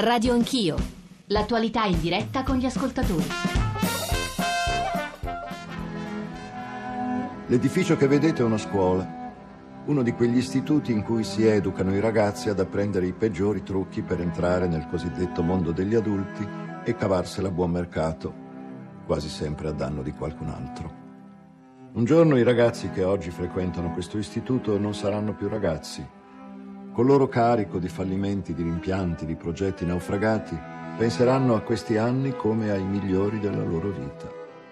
Radio 0.00 0.32
Anch'io. 0.32 0.76
L'attualità 1.26 1.84
in 1.86 1.98
diretta 2.00 2.44
con 2.44 2.56
gli 2.56 2.66
ascoltatori. 2.66 3.26
L'edificio 7.48 7.96
che 7.96 8.06
vedete 8.06 8.42
è 8.42 8.44
una 8.44 8.58
scuola, 8.58 9.32
uno 9.86 10.02
di 10.04 10.12
quegli 10.12 10.36
istituti 10.36 10.92
in 10.92 11.02
cui 11.02 11.24
si 11.24 11.44
educano 11.44 11.92
i 11.96 11.98
ragazzi 11.98 12.48
ad 12.48 12.60
apprendere 12.60 13.08
i 13.08 13.12
peggiori 13.12 13.64
trucchi 13.64 14.02
per 14.02 14.20
entrare 14.20 14.68
nel 14.68 14.86
cosiddetto 14.88 15.42
mondo 15.42 15.72
degli 15.72 15.96
adulti 15.96 16.46
e 16.84 16.94
cavarsela 16.94 17.48
a 17.48 17.50
buon 17.50 17.72
mercato, 17.72 18.32
quasi 19.04 19.28
sempre 19.28 19.66
a 19.66 19.72
danno 19.72 20.02
di 20.02 20.12
qualcun 20.12 20.50
altro. 20.50 20.94
Un 21.94 22.04
giorno 22.04 22.36
i 22.36 22.44
ragazzi 22.44 22.88
che 22.90 23.02
oggi 23.02 23.32
frequentano 23.32 23.92
questo 23.94 24.16
istituto 24.16 24.78
non 24.78 24.94
saranno 24.94 25.34
più 25.34 25.48
ragazzi. 25.48 26.06
Col 26.98 27.06
loro 27.06 27.28
carico 27.28 27.78
di 27.78 27.88
fallimenti, 27.88 28.54
di 28.54 28.64
rimpianti, 28.64 29.24
di 29.24 29.36
progetti 29.36 29.86
naufragati, 29.86 30.58
penseranno 30.96 31.54
a 31.54 31.60
questi 31.60 31.96
anni 31.96 32.34
come 32.34 32.72
ai 32.72 32.82
migliori 32.82 33.38
della 33.38 33.62
loro 33.62 33.90
vita. 33.90 34.28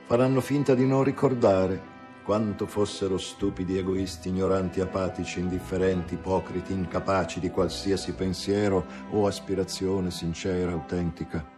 Faranno 0.06 0.40
finta 0.40 0.74
di 0.74 0.84
non 0.84 1.04
ricordare 1.04 1.80
quanto 2.24 2.66
fossero 2.66 3.16
stupidi, 3.16 3.78
egoisti, 3.78 4.30
ignoranti, 4.30 4.80
apatici, 4.80 5.38
indifferenti, 5.38 6.14
ipocriti, 6.14 6.72
incapaci 6.72 7.38
di 7.38 7.48
qualsiasi 7.48 8.12
pensiero 8.14 8.84
o 9.12 9.28
aspirazione 9.28 10.10
sincera, 10.10 10.72
autentica. 10.72 11.48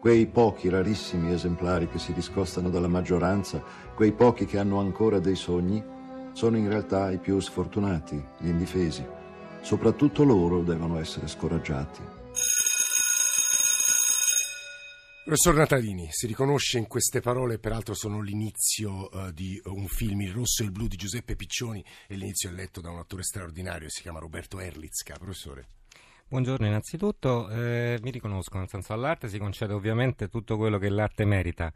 Quei 0.00 0.26
pochi 0.26 0.68
rarissimi 0.68 1.32
esemplari 1.32 1.86
che 1.86 2.00
si 2.00 2.12
discostano 2.12 2.68
dalla 2.68 2.88
maggioranza, 2.88 3.62
quei 3.94 4.10
pochi 4.10 4.44
che 4.44 4.58
hanno 4.58 4.80
ancora 4.80 5.20
dei 5.20 5.36
sogni, 5.36 5.80
sono 6.32 6.56
in 6.56 6.68
realtà 6.68 7.12
i 7.12 7.18
più 7.18 7.38
sfortunati, 7.38 8.20
gli 8.38 8.48
indifesi. 8.48 9.18
Soprattutto 9.62 10.24
loro 10.24 10.62
devono 10.62 10.98
essere 10.98 11.28
scoraggiati. 11.28 12.18
Professor 15.22 15.54
Natalini, 15.54 16.08
si 16.10 16.26
riconosce 16.26 16.78
in 16.78 16.88
queste 16.88 17.20
parole, 17.20 17.58
peraltro 17.58 17.94
sono 17.94 18.20
l'inizio 18.20 19.08
uh, 19.12 19.30
di 19.30 19.60
un 19.66 19.86
film, 19.86 20.22
Il 20.22 20.32
rosso 20.32 20.62
e 20.62 20.64
il 20.64 20.72
blu 20.72 20.88
di 20.88 20.96
Giuseppe 20.96 21.36
Piccioni, 21.36 21.84
e 22.08 22.16
l'inizio 22.16 22.50
è 22.50 22.52
letto 22.52 22.80
da 22.80 22.90
un 22.90 22.98
attore 22.98 23.22
straordinario, 23.22 23.88
si 23.90 24.02
chiama 24.02 24.18
Roberto 24.18 24.58
Erlitzka. 24.58 25.14
Professore. 25.18 25.68
Buongiorno 26.26 26.66
innanzitutto, 26.66 27.48
eh, 27.48 27.98
mi 28.02 28.10
riconosco, 28.10 28.58
nel 28.58 28.68
senso 28.68 28.92
all'arte 28.92 29.28
si 29.28 29.38
concede 29.38 29.72
ovviamente 29.72 30.28
tutto 30.28 30.56
quello 30.56 30.78
che 30.78 30.88
l'arte 30.88 31.24
merita. 31.24 31.72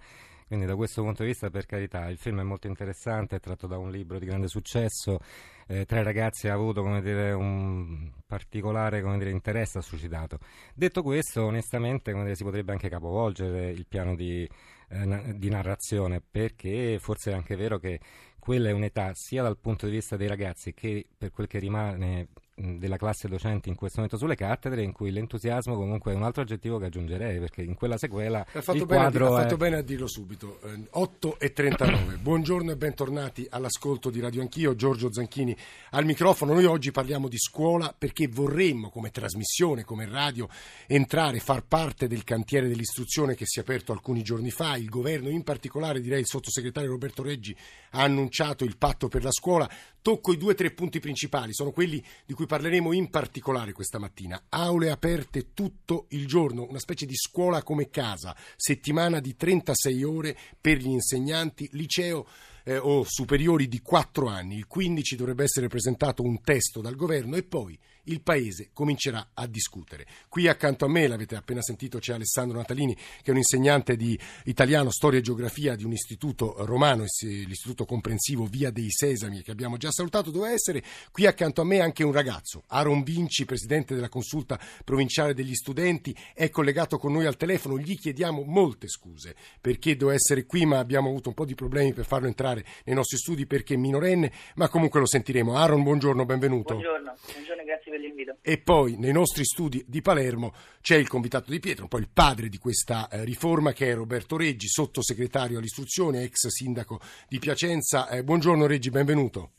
Quindi 0.46 0.66
da 0.66 0.76
questo 0.76 1.02
punto 1.02 1.22
di 1.22 1.30
vista, 1.30 1.50
per 1.50 1.66
carità, 1.66 2.08
il 2.08 2.18
film 2.18 2.40
è 2.40 2.42
molto 2.42 2.66
interessante, 2.66 3.36
è 3.36 3.40
tratto 3.40 3.66
da 3.66 3.78
un 3.78 3.90
libro 3.90 4.18
di 4.18 4.26
grande 4.26 4.48
successo, 4.48 5.18
eh, 5.66 5.84
tra 5.86 6.00
i 6.00 6.02
ragazzi 6.02 6.48
ha 6.48 6.54
avuto 6.54 6.82
dire, 7.00 7.32
un 7.32 8.10
particolare 8.26 9.02
dire, 9.02 9.30
interesse, 9.30 9.78
ha 9.78 9.82
suscitato. 9.82 10.38
Detto 10.74 11.02
questo, 11.02 11.44
onestamente 11.44 12.12
dire, 12.12 12.34
si 12.34 12.44
potrebbe 12.44 12.72
anche 12.72 12.88
capovolgere 12.88 13.70
il 13.70 13.86
piano 13.86 14.14
di, 14.14 14.48
eh, 14.88 15.34
di 15.36 15.48
narrazione, 15.48 16.20
perché 16.20 16.98
forse 17.00 17.30
è 17.30 17.34
anche 17.34 17.56
vero 17.56 17.78
che 17.78 18.00
quella 18.38 18.68
è 18.68 18.72
un'età 18.72 19.10
sia 19.14 19.42
dal 19.42 19.58
punto 19.58 19.86
di 19.86 19.92
vista 19.92 20.18
dei 20.18 20.28
ragazzi 20.28 20.74
che 20.74 21.06
per 21.16 21.30
quel 21.30 21.46
che 21.46 21.58
rimane 21.58 22.28
della 22.56 22.96
classe 22.96 23.26
docenti 23.26 23.68
in 23.68 23.74
questo 23.74 23.96
momento 23.96 24.16
sulle 24.16 24.36
cattedre 24.36 24.82
in 24.82 24.92
cui 24.92 25.10
l'entusiasmo 25.10 25.74
comunque 25.74 26.12
è 26.12 26.14
un 26.14 26.22
altro 26.22 26.42
aggettivo 26.42 26.78
che 26.78 26.84
aggiungerei 26.84 27.40
perché 27.40 27.62
in 27.62 27.74
quella 27.74 27.98
sequela 27.98 28.46
ha 28.52 28.62
fatto, 28.62 28.78
il 28.78 28.86
bene, 28.86 29.00
quadro 29.00 29.34
ha 29.34 29.40
fatto 29.40 29.54
è... 29.54 29.58
bene 29.58 29.76
a 29.78 29.82
dirlo 29.82 30.06
subito. 30.06 30.60
Eh, 30.62 30.86
8 30.90 31.40
e 31.40 31.52
39 31.52 32.16
buongiorno 32.18 32.70
e 32.70 32.76
bentornati 32.76 33.44
all'ascolto 33.50 34.08
di 34.08 34.20
Radio 34.20 34.40
Anch'io. 34.40 34.76
Giorgio 34.76 35.12
Zanchini 35.12 35.56
al 35.90 36.04
microfono. 36.04 36.54
Noi 36.54 36.64
oggi 36.64 36.92
parliamo 36.92 37.26
di 37.28 37.38
scuola 37.38 37.92
perché 37.96 38.28
vorremmo 38.28 38.88
come 38.88 39.10
trasmissione 39.10 39.82
come 39.82 40.06
radio 40.06 40.48
entrare 40.86 41.40
far 41.40 41.64
parte 41.66 42.06
del 42.06 42.22
cantiere 42.22 42.68
dell'istruzione 42.68 43.34
che 43.34 43.46
si 43.46 43.58
è 43.58 43.62
aperto 43.62 43.90
alcuni 43.90 44.22
giorni 44.22 44.50
fa. 44.50 44.76
Il 44.76 44.88
governo 44.88 45.28
in 45.28 45.42
particolare 45.42 46.00
direi 46.00 46.20
il 46.20 46.26
sottosegretario 46.26 46.90
Roberto 46.90 47.24
Reggi 47.24 47.56
ha 47.90 48.02
annunciato 48.02 48.64
il 48.64 48.76
patto 48.76 49.08
per 49.08 49.24
la 49.24 49.32
scuola. 49.32 49.68
Tocco 50.00 50.32
i 50.32 50.36
due 50.36 50.52
o 50.52 50.54
tre 50.54 50.70
punti 50.70 51.00
principali. 51.00 51.54
Sono 51.54 51.72
quelli 51.72 52.04
di 52.26 52.34
cui 52.34 52.43
cui 52.44 52.46
parleremo 52.46 52.92
in 52.92 53.08
particolare 53.08 53.72
questa 53.72 53.98
mattina. 53.98 54.44
Aule 54.50 54.90
aperte 54.90 55.52
tutto 55.54 56.06
il 56.10 56.26
giorno, 56.26 56.66
una 56.68 56.78
specie 56.78 57.06
di 57.06 57.14
scuola 57.14 57.62
come 57.62 57.88
casa, 57.88 58.36
settimana 58.56 59.20
di 59.20 59.34
36 59.34 60.04
ore 60.04 60.36
per 60.60 60.78
gli 60.78 60.88
insegnanti, 60.88 61.68
liceo 61.72 62.26
eh, 62.64 62.76
o 62.76 63.04
superiori 63.06 63.66
di 63.66 63.80
4 63.80 64.26
anni. 64.26 64.56
Il 64.56 64.66
15 64.66 65.16
dovrebbe 65.16 65.44
essere 65.44 65.68
presentato 65.68 66.22
un 66.22 66.40
testo 66.42 66.80
dal 66.80 66.96
governo 66.96 67.36
e 67.36 67.42
poi 67.42 67.78
il 68.04 68.20
Paese 68.20 68.70
comincerà 68.72 69.30
a 69.34 69.46
discutere. 69.46 70.06
Qui 70.28 70.48
accanto 70.48 70.84
a 70.84 70.88
me, 70.88 71.06
l'avete 71.06 71.36
appena 71.36 71.62
sentito, 71.62 71.98
c'è 71.98 72.14
Alessandro 72.14 72.58
Natalini, 72.58 72.94
che 72.94 73.26
è 73.26 73.30
un 73.30 73.36
insegnante 73.36 73.96
di 73.96 74.18
italiano, 74.44 74.90
storia 74.90 75.18
e 75.18 75.22
geografia 75.22 75.74
di 75.76 75.84
un 75.84 75.92
istituto 75.92 76.54
romano, 76.66 77.04
l'istituto 77.20 77.84
comprensivo 77.84 78.46
Via 78.46 78.70
dei 78.70 78.90
Sesami, 78.90 79.42
che 79.42 79.50
abbiamo 79.50 79.76
già 79.76 79.90
salutato, 79.90 80.30
doveva 80.30 80.52
essere. 80.52 80.82
Qui 81.10 81.26
accanto 81.26 81.60
a 81.60 81.64
me 81.64 81.80
anche 81.80 82.04
un 82.04 82.12
ragazzo, 82.12 82.64
Aaron 82.68 83.02
Vinci, 83.02 83.44
presidente 83.44 83.94
della 83.94 84.08
consulta 84.08 84.58
provinciale 84.84 85.34
degli 85.34 85.54
studenti, 85.54 86.14
è 86.34 86.50
collegato 86.50 86.98
con 86.98 87.12
noi 87.12 87.26
al 87.26 87.36
telefono. 87.36 87.78
Gli 87.78 87.98
chiediamo 87.98 88.42
molte 88.42 88.88
scuse 88.88 89.34
perché 89.60 89.96
doveva 89.96 90.16
essere 90.16 90.46
qui, 90.46 90.66
ma 90.66 90.78
abbiamo 90.78 91.08
avuto 91.08 91.28
un 91.28 91.34
po' 91.34 91.44
di 91.44 91.54
problemi 91.54 91.92
per 91.92 92.04
farlo 92.04 92.26
entrare 92.26 92.64
nei 92.84 92.94
nostri 92.94 93.16
studi 93.16 93.46
perché 93.46 93.74
è 93.74 93.78
minorenne, 93.78 94.32
ma 94.56 94.68
comunque 94.68 95.00
lo 95.00 95.06
sentiremo. 95.06 95.56
Aaron, 95.56 95.82
buongiorno, 95.82 96.24
benvenuto. 96.24 96.74
Buongiorno, 96.74 97.14
buongiorno 97.32 97.64
grazie 97.64 97.92
per 97.94 98.00
l'invito. 98.00 98.38
E 98.42 98.58
poi 98.58 98.96
nei 98.98 99.12
nostri 99.12 99.44
studi 99.44 99.84
di 99.86 100.00
Palermo 100.00 100.52
c'è 100.80 100.96
il 100.96 101.06
convitato 101.06 101.50
di 101.50 101.60
Pietro, 101.60 101.84
un 101.84 101.88
po' 101.88 101.98
il 101.98 102.08
padre 102.12 102.48
di 102.48 102.58
questa 102.58 103.08
eh, 103.08 103.24
riforma 103.24 103.72
che 103.72 103.90
è 103.90 103.94
Roberto 103.94 104.36
Reggi, 104.36 104.66
sottosegretario 104.68 105.58
all'istruzione, 105.58 106.22
ex 106.22 106.48
sindaco 106.48 107.00
di 107.28 107.38
Piacenza. 107.38 108.08
Eh, 108.08 108.24
buongiorno 108.24 108.66
Reggi, 108.66 108.90
benvenuto. 108.90 109.52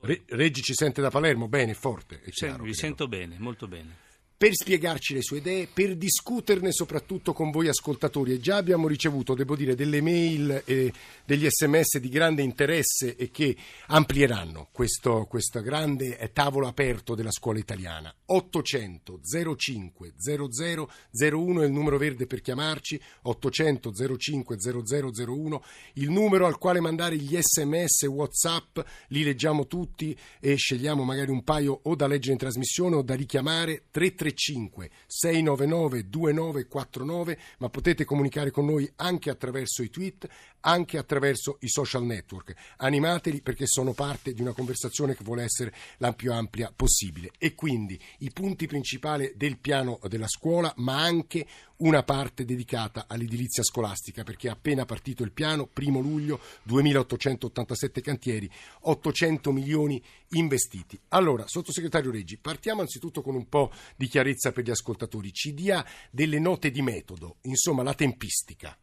Re- 0.00 0.22
Reggi 0.28 0.62
ci 0.62 0.74
sente 0.74 1.00
da 1.00 1.10
Palermo, 1.10 1.48
bene, 1.48 1.74
forte. 1.74 2.20
È 2.20 2.30
chiaro, 2.30 2.62
vi 2.62 2.74
sento 2.74 3.08
bene, 3.08 3.36
molto 3.38 3.66
bene 3.66 4.04
per 4.38 4.52
spiegarci 4.52 5.14
le 5.14 5.22
sue 5.22 5.38
idee, 5.38 5.66
per 5.66 5.96
discuterne 5.96 6.70
soprattutto 6.70 7.32
con 7.32 7.50
voi 7.50 7.68
ascoltatori. 7.68 8.32
E 8.32 8.40
già 8.40 8.56
abbiamo 8.56 8.86
ricevuto, 8.86 9.34
devo 9.34 9.56
dire, 9.56 9.74
delle 9.74 10.02
mail 10.02 10.62
e 10.66 10.92
degli 11.24 11.46
sms 11.48 11.98
di 11.98 12.08
grande 12.10 12.42
interesse 12.42 13.16
e 13.16 13.30
che 13.30 13.56
amplieranno 13.86 14.68
questo, 14.72 15.24
questo 15.24 15.62
grande 15.62 16.30
tavolo 16.34 16.66
aperto 16.66 17.14
della 17.14 17.30
scuola 17.30 17.58
italiana. 17.58 18.14
800 18.26 19.20
05 19.56 20.12
00 20.18 20.90
01 21.12 21.62
è 21.62 21.64
il 21.64 21.72
numero 21.72 21.96
verde 21.96 22.26
per 22.26 22.42
chiamarci, 22.42 23.00
800 23.22 23.92
05 24.18 24.56
0001, 24.58 25.64
il 25.94 26.10
numero 26.10 26.46
al 26.46 26.58
quale 26.58 26.80
mandare 26.80 27.16
gli 27.16 27.38
sms 27.40 28.02
WhatsApp, 28.02 28.80
li 29.08 29.24
leggiamo 29.24 29.66
tutti 29.66 30.16
e 30.40 30.56
scegliamo 30.56 31.04
magari 31.04 31.30
un 31.30 31.42
paio 31.42 31.80
o 31.84 31.94
da 31.94 32.06
leggere 32.06 32.32
in 32.32 32.38
trasmissione 32.38 32.96
o 32.96 33.02
da 33.02 33.14
richiamare 33.14 33.84
33 33.90 34.25
335 34.32 34.90
699 35.06 36.08
2949, 36.08 37.38
ma 37.58 37.68
potete 37.68 38.04
comunicare 38.04 38.50
con 38.50 38.66
noi 38.66 38.90
anche 38.96 39.30
attraverso 39.30 39.82
i 39.82 39.90
tweet, 39.90 40.28
anche 40.60 40.98
attraverso 40.98 41.58
i 41.60 41.68
social 41.68 42.04
network. 42.04 42.54
Animateli 42.78 43.40
perché 43.40 43.66
sono 43.66 43.92
parte 43.92 44.32
di 44.32 44.40
una 44.40 44.52
conversazione 44.52 45.14
che 45.14 45.24
vuole 45.24 45.44
essere 45.44 45.72
la 45.98 46.12
più 46.12 46.32
ampia 46.32 46.72
possibile. 46.74 47.30
E 47.38 47.54
quindi 47.54 47.98
i 48.18 48.30
punti 48.32 48.66
principali 48.66 49.32
del 49.36 49.58
piano 49.58 49.98
della 50.08 50.28
scuola, 50.28 50.72
ma 50.76 51.00
anche 51.02 51.46
una 51.78 52.02
parte 52.02 52.44
dedicata 52.44 53.04
all'edilizia 53.08 53.62
scolastica, 53.62 54.22
perché 54.22 54.48
è 54.48 54.50
appena 54.50 54.84
partito 54.84 55.22
il 55.22 55.32
piano, 55.32 55.66
primo 55.66 56.00
luglio, 56.00 56.40
2887 56.62 58.00
cantieri, 58.00 58.50
800 58.80 59.52
milioni 59.52 60.02
investiti. 60.30 60.98
Allora, 61.08 61.46
sottosegretario 61.46 62.10
Reggi, 62.10 62.38
partiamo 62.38 62.80
anzitutto 62.80 63.22
con 63.22 63.34
un 63.34 63.48
po' 63.48 63.72
di 63.96 64.06
chiarezza 64.06 64.52
per 64.52 64.64
gli 64.64 64.70
ascoltatori. 64.70 65.32
Ci 65.32 65.54
dia 65.54 65.84
delle 66.10 66.38
note 66.38 66.70
di 66.70 66.82
metodo, 66.82 67.36
insomma 67.42 67.82
la 67.82 67.94
tempistica. 67.94 68.76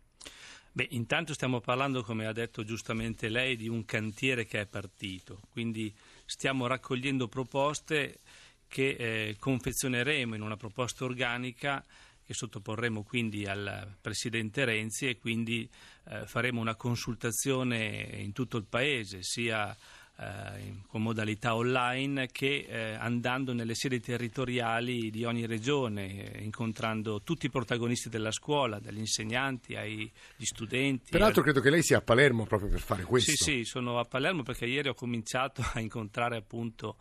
Beh, 0.75 0.87
intanto 0.91 1.33
stiamo 1.33 1.59
parlando, 1.61 2.01
come 2.01 2.25
ha 2.25 2.31
detto 2.31 2.63
giustamente 2.63 3.29
lei, 3.29 3.55
di 3.55 3.67
un 3.67 3.85
cantiere 3.85 4.45
che 4.45 4.61
è 4.61 4.65
partito, 4.65 5.41
quindi 5.51 5.93
stiamo 6.25 6.65
raccogliendo 6.65 7.27
proposte 7.27 8.19
che 8.67 8.95
eh, 8.97 9.35
confezioneremo 9.37 10.33
in 10.33 10.41
una 10.41 10.57
proposta 10.57 11.05
organica 11.05 11.85
che 12.25 12.33
sottoporremo 12.33 13.03
quindi 13.03 13.45
al 13.45 13.95
Presidente 13.99 14.65
Renzi 14.65 15.07
e 15.07 15.17
quindi 15.17 15.69
eh, 16.09 16.25
faremo 16.25 16.61
una 16.61 16.75
consultazione 16.75 18.09
in 18.17 18.31
tutto 18.31 18.57
il 18.57 18.65
Paese, 18.65 19.23
sia 19.23 19.75
eh, 20.15 20.81
con 20.87 21.01
modalità 21.01 21.55
online 21.55 22.27
che 22.27 22.67
eh, 22.69 22.93
andando 22.93 23.51
nelle 23.51 23.73
sedi 23.73 23.99
territoriali 23.99 25.09
di 25.09 25.25
ogni 25.25 25.47
regione, 25.47 26.33
eh, 26.33 26.43
incontrando 26.43 27.21
tutti 27.23 27.47
i 27.47 27.49
protagonisti 27.49 28.09
della 28.09 28.31
scuola, 28.31 28.79
dagli 28.79 28.99
insegnanti 28.99 29.75
agli 29.75 30.09
studenti. 30.37 31.09
Peraltro 31.09 31.41
credo 31.41 31.61
che 31.61 31.71
lei 31.71 31.81
sia 31.81 31.97
a 31.97 32.01
Palermo 32.01 32.45
proprio 32.45 32.69
per 32.69 32.81
fare 32.81 33.03
questo. 33.03 33.31
Sì, 33.31 33.43
sì, 33.43 33.63
sono 33.63 33.97
a 33.97 34.05
Palermo 34.05 34.43
perché 34.43 34.67
ieri 34.67 34.89
ho 34.89 34.93
cominciato 34.93 35.63
a 35.73 35.79
incontrare 35.79 36.37
appunto 36.37 36.97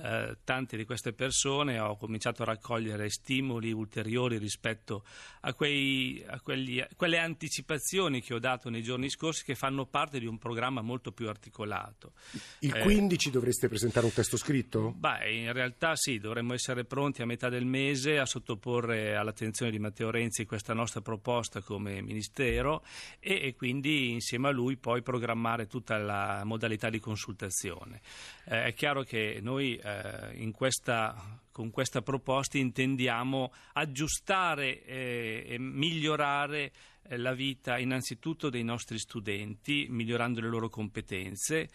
eh, 0.00 0.38
tante 0.44 0.76
di 0.76 0.84
queste 0.84 1.12
persone, 1.12 1.78
ho 1.78 1.96
cominciato 1.96 2.42
a 2.42 2.46
raccogliere 2.46 3.08
stimoli 3.10 3.72
ulteriori 3.72 4.38
rispetto 4.38 5.04
a, 5.40 5.54
quei, 5.54 6.24
a 6.26 6.40
quelli, 6.40 6.84
quelle 6.96 7.18
anticipazioni 7.18 8.20
che 8.20 8.34
ho 8.34 8.38
dato 8.38 8.70
nei 8.70 8.82
giorni 8.82 9.08
scorsi 9.08 9.44
che 9.44 9.54
fanno 9.54 9.86
parte 9.86 10.18
di 10.18 10.26
un 10.26 10.38
programma 10.38 10.82
molto 10.82 11.12
più 11.12 11.28
articolato. 11.28 12.12
Il 12.60 12.72
15 12.72 13.28
eh, 13.28 13.30
dovreste 13.30 13.68
presentare 13.68 14.06
un 14.06 14.12
testo 14.12 14.36
scritto? 14.36 14.92
Beh, 14.96 15.32
in 15.32 15.52
realtà 15.52 15.96
sì, 15.96 16.18
dovremmo 16.18 16.54
essere 16.54 16.84
pronti 16.84 17.22
a 17.22 17.26
metà 17.26 17.48
del 17.48 17.64
mese 17.64 18.18
a 18.18 18.26
sottoporre 18.26 19.16
all'attenzione 19.16 19.70
di 19.70 19.78
Matteo 19.78 20.10
Renzi 20.10 20.44
questa 20.44 20.74
nostra 20.74 21.00
proposta 21.00 21.60
come 21.60 22.00
Ministero 22.02 22.84
e, 23.18 23.40
e 23.42 23.54
quindi 23.54 24.12
insieme 24.12 24.48
a 24.48 24.50
lui 24.50 24.76
poi 24.76 25.02
programmare 25.02 25.66
tutta 25.66 25.98
la 25.98 26.42
modalità 26.44 26.90
di 26.90 26.98
consultazione. 26.98 28.00
Eh, 28.44 28.64
è 28.64 28.74
chiaro 28.74 29.02
che 29.02 29.38
noi 29.40 29.77
eh, 29.82 30.50
questa, 30.52 31.40
con 31.50 31.70
questa 31.70 32.02
proposta 32.02 32.58
intendiamo 32.58 33.52
aggiustare 33.74 34.84
eh, 34.84 35.44
e 35.48 35.58
migliorare 35.58 36.72
eh, 37.02 37.16
la 37.16 37.32
vita 37.32 37.78
innanzitutto 37.78 38.50
dei 38.50 38.64
nostri 38.64 38.98
studenti, 38.98 39.86
migliorando 39.88 40.40
le 40.40 40.48
loro 40.48 40.68
competenze, 40.68 41.68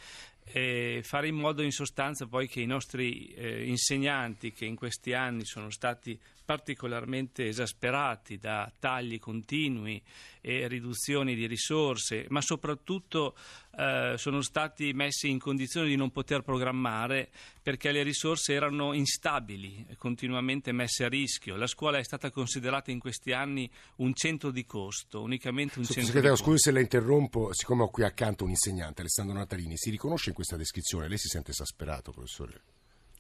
fare 0.46 1.28
in 1.28 1.36
modo 1.36 1.62
in 1.64 1.72
sostanza 1.72 2.28
poi 2.28 2.48
che 2.48 2.62
i 2.62 2.66
nostri 2.66 3.28
eh, 3.34 3.66
insegnanti 3.66 4.52
che 4.52 4.66
in 4.66 4.76
questi 4.76 5.14
anni 5.14 5.46
sono 5.46 5.70
stati 5.70 6.20
particolarmente 6.46 7.48
esasperati 7.48 8.38
da 8.38 8.72
tagli 8.78 9.20
continui 9.20 10.02
e 10.42 10.68
riduzioni 10.68 11.36
di 11.36 11.48
risorse, 11.48 12.26
ma 12.28 12.42
soprattutto 12.42 13.34
eh, 13.78 14.16
sono 14.18 14.42
stati 14.42 14.92
messi 14.92 15.30
in 15.30 15.40
condizione 15.40 15.88
di 15.88 15.96
non 15.96 16.12
poter 16.12 16.42
programmare 16.42 17.30
perché 17.62 17.94
le 17.94 18.04
risorse 18.04 18.52
erano 18.52 18.92
instabili, 18.92 19.86
continuamente 19.98 20.74
messe 20.74 21.06
a 21.06 21.08
rischio. 21.08 21.56
La 21.56 21.66
scuola 21.66 21.98
è 21.98 22.04
stata 22.04 22.30
considerata 22.30 22.92
in 22.92 23.00
questi 23.00 23.32
anni 23.32 23.72
un 23.98 24.14
centro 24.14 24.52
di 24.52 24.66
costo, 24.66 25.22
unicamente 25.22 25.80
un 25.80 25.86
centro 25.86 26.20
di 26.20 26.28
costo. 26.28 26.44
Scusi 26.44 26.58
se 26.58 26.72
la 26.72 26.82
interrompo, 26.82 27.54
siccome 27.54 27.84
ho 27.84 27.90
qui 27.90 28.04
accanto 28.04 28.44
un 28.44 28.50
insegnante, 28.50 29.00
Alessandro 29.00 29.38
Natalini, 29.38 29.78
si 29.78 29.90
riconosce 29.90 30.33
questa 30.34 30.58
descrizione? 30.58 31.08
Lei 31.08 31.18
si 31.18 31.28
sente 31.28 31.52
esasperato, 31.52 32.12
professore? 32.12 32.62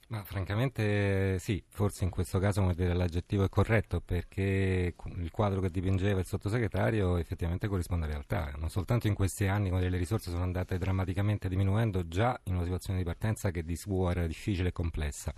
Ma 0.07 0.23
francamente 0.23 1.39
sì, 1.39 1.63
forse 1.69 2.03
in 2.03 2.09
questo 2.09 2.37
caso 2.37 2.61
come 2.61 2.75
dire, 2.75 2.93
l'aggettivo 2.93 3.45
è 3.45 3.49
corretto 3.49 3.99
perché 3.99 4.93
il 5.15 5.31
quadro 5.31 5.61
che 5.61 5.71
dipingeva 5.71 6.19
il 6.19 6.25
sottosegretario 6.25 7.17
effettivamente 7.17 7.67
corrisponde 7.67 8.05
alla 8.05 8.13
realtà. 8.13 8.53
Non 8.57 8.69
soltanto 8.69 9.07
in 9.07 9.15
questi 9.15 9.47
anni 9.47 9.69
quando 9.69 9.87
le 9.87 9.97
risorse 9.97 10.29
sono 10.29 10.43
andate 10.43 10.77
drammaticamente 10.77 11.47
diminuendo 11.49 12.07
già 12.07 12.39
in 12.43 12.55
una 12.55 12.63
situazione 12.63 12.99
di 12.99 13.05
partenza 13.05 13.49
che 13.49 13.63
di 13.63 13.75
suo 13.75 14.11
era 14.11 14.27
difficile 14.27 14.69
e 14.69 14.71
complessa 14.71 15.33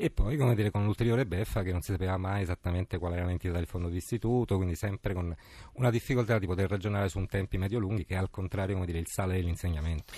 e 0.00 0.10
poi 0.10 0.36
come 0.36 0.54
dire, 0.54 0.70
con 0.70 0.84
l'ulteriore 0.84 1.26
beffa 1.26 1.62
che 1.62 1.72
non 1.72 1.82
si 1.82 1.90
sapeva 1.90 2.16
mai 2.16 2.42
esattamente 2.42 2.98
qual 2.98 3.14
era 3.14 3.26
l'entità 3.26 3.54
del 3.54 3.66
fondo 3.66 3.88
d'istituto, 3.88 4.54
quindi 4.54 4.76
sempre 4.76 5.12
con 5.12 5.34
una 5.72 5.90
difficoltà 5.90 6.38
di 6.38 6.46
poter 6.46 6.70
ragionare 6.70 7.08
su 7.08 7.18
un 7.18 7.26
tempi 7.26 7.58
medio-lunghi 7.58 8.04
che 8.04 8.14
è 8.14 8.18
al 8.18 8.30
contrario 8.30 8.74
come 8.74 8.86
dire, 8.86 9.00
il 9.00 9.08
sale 9.08 9.34
dell'insegnamento. 9.34 10.12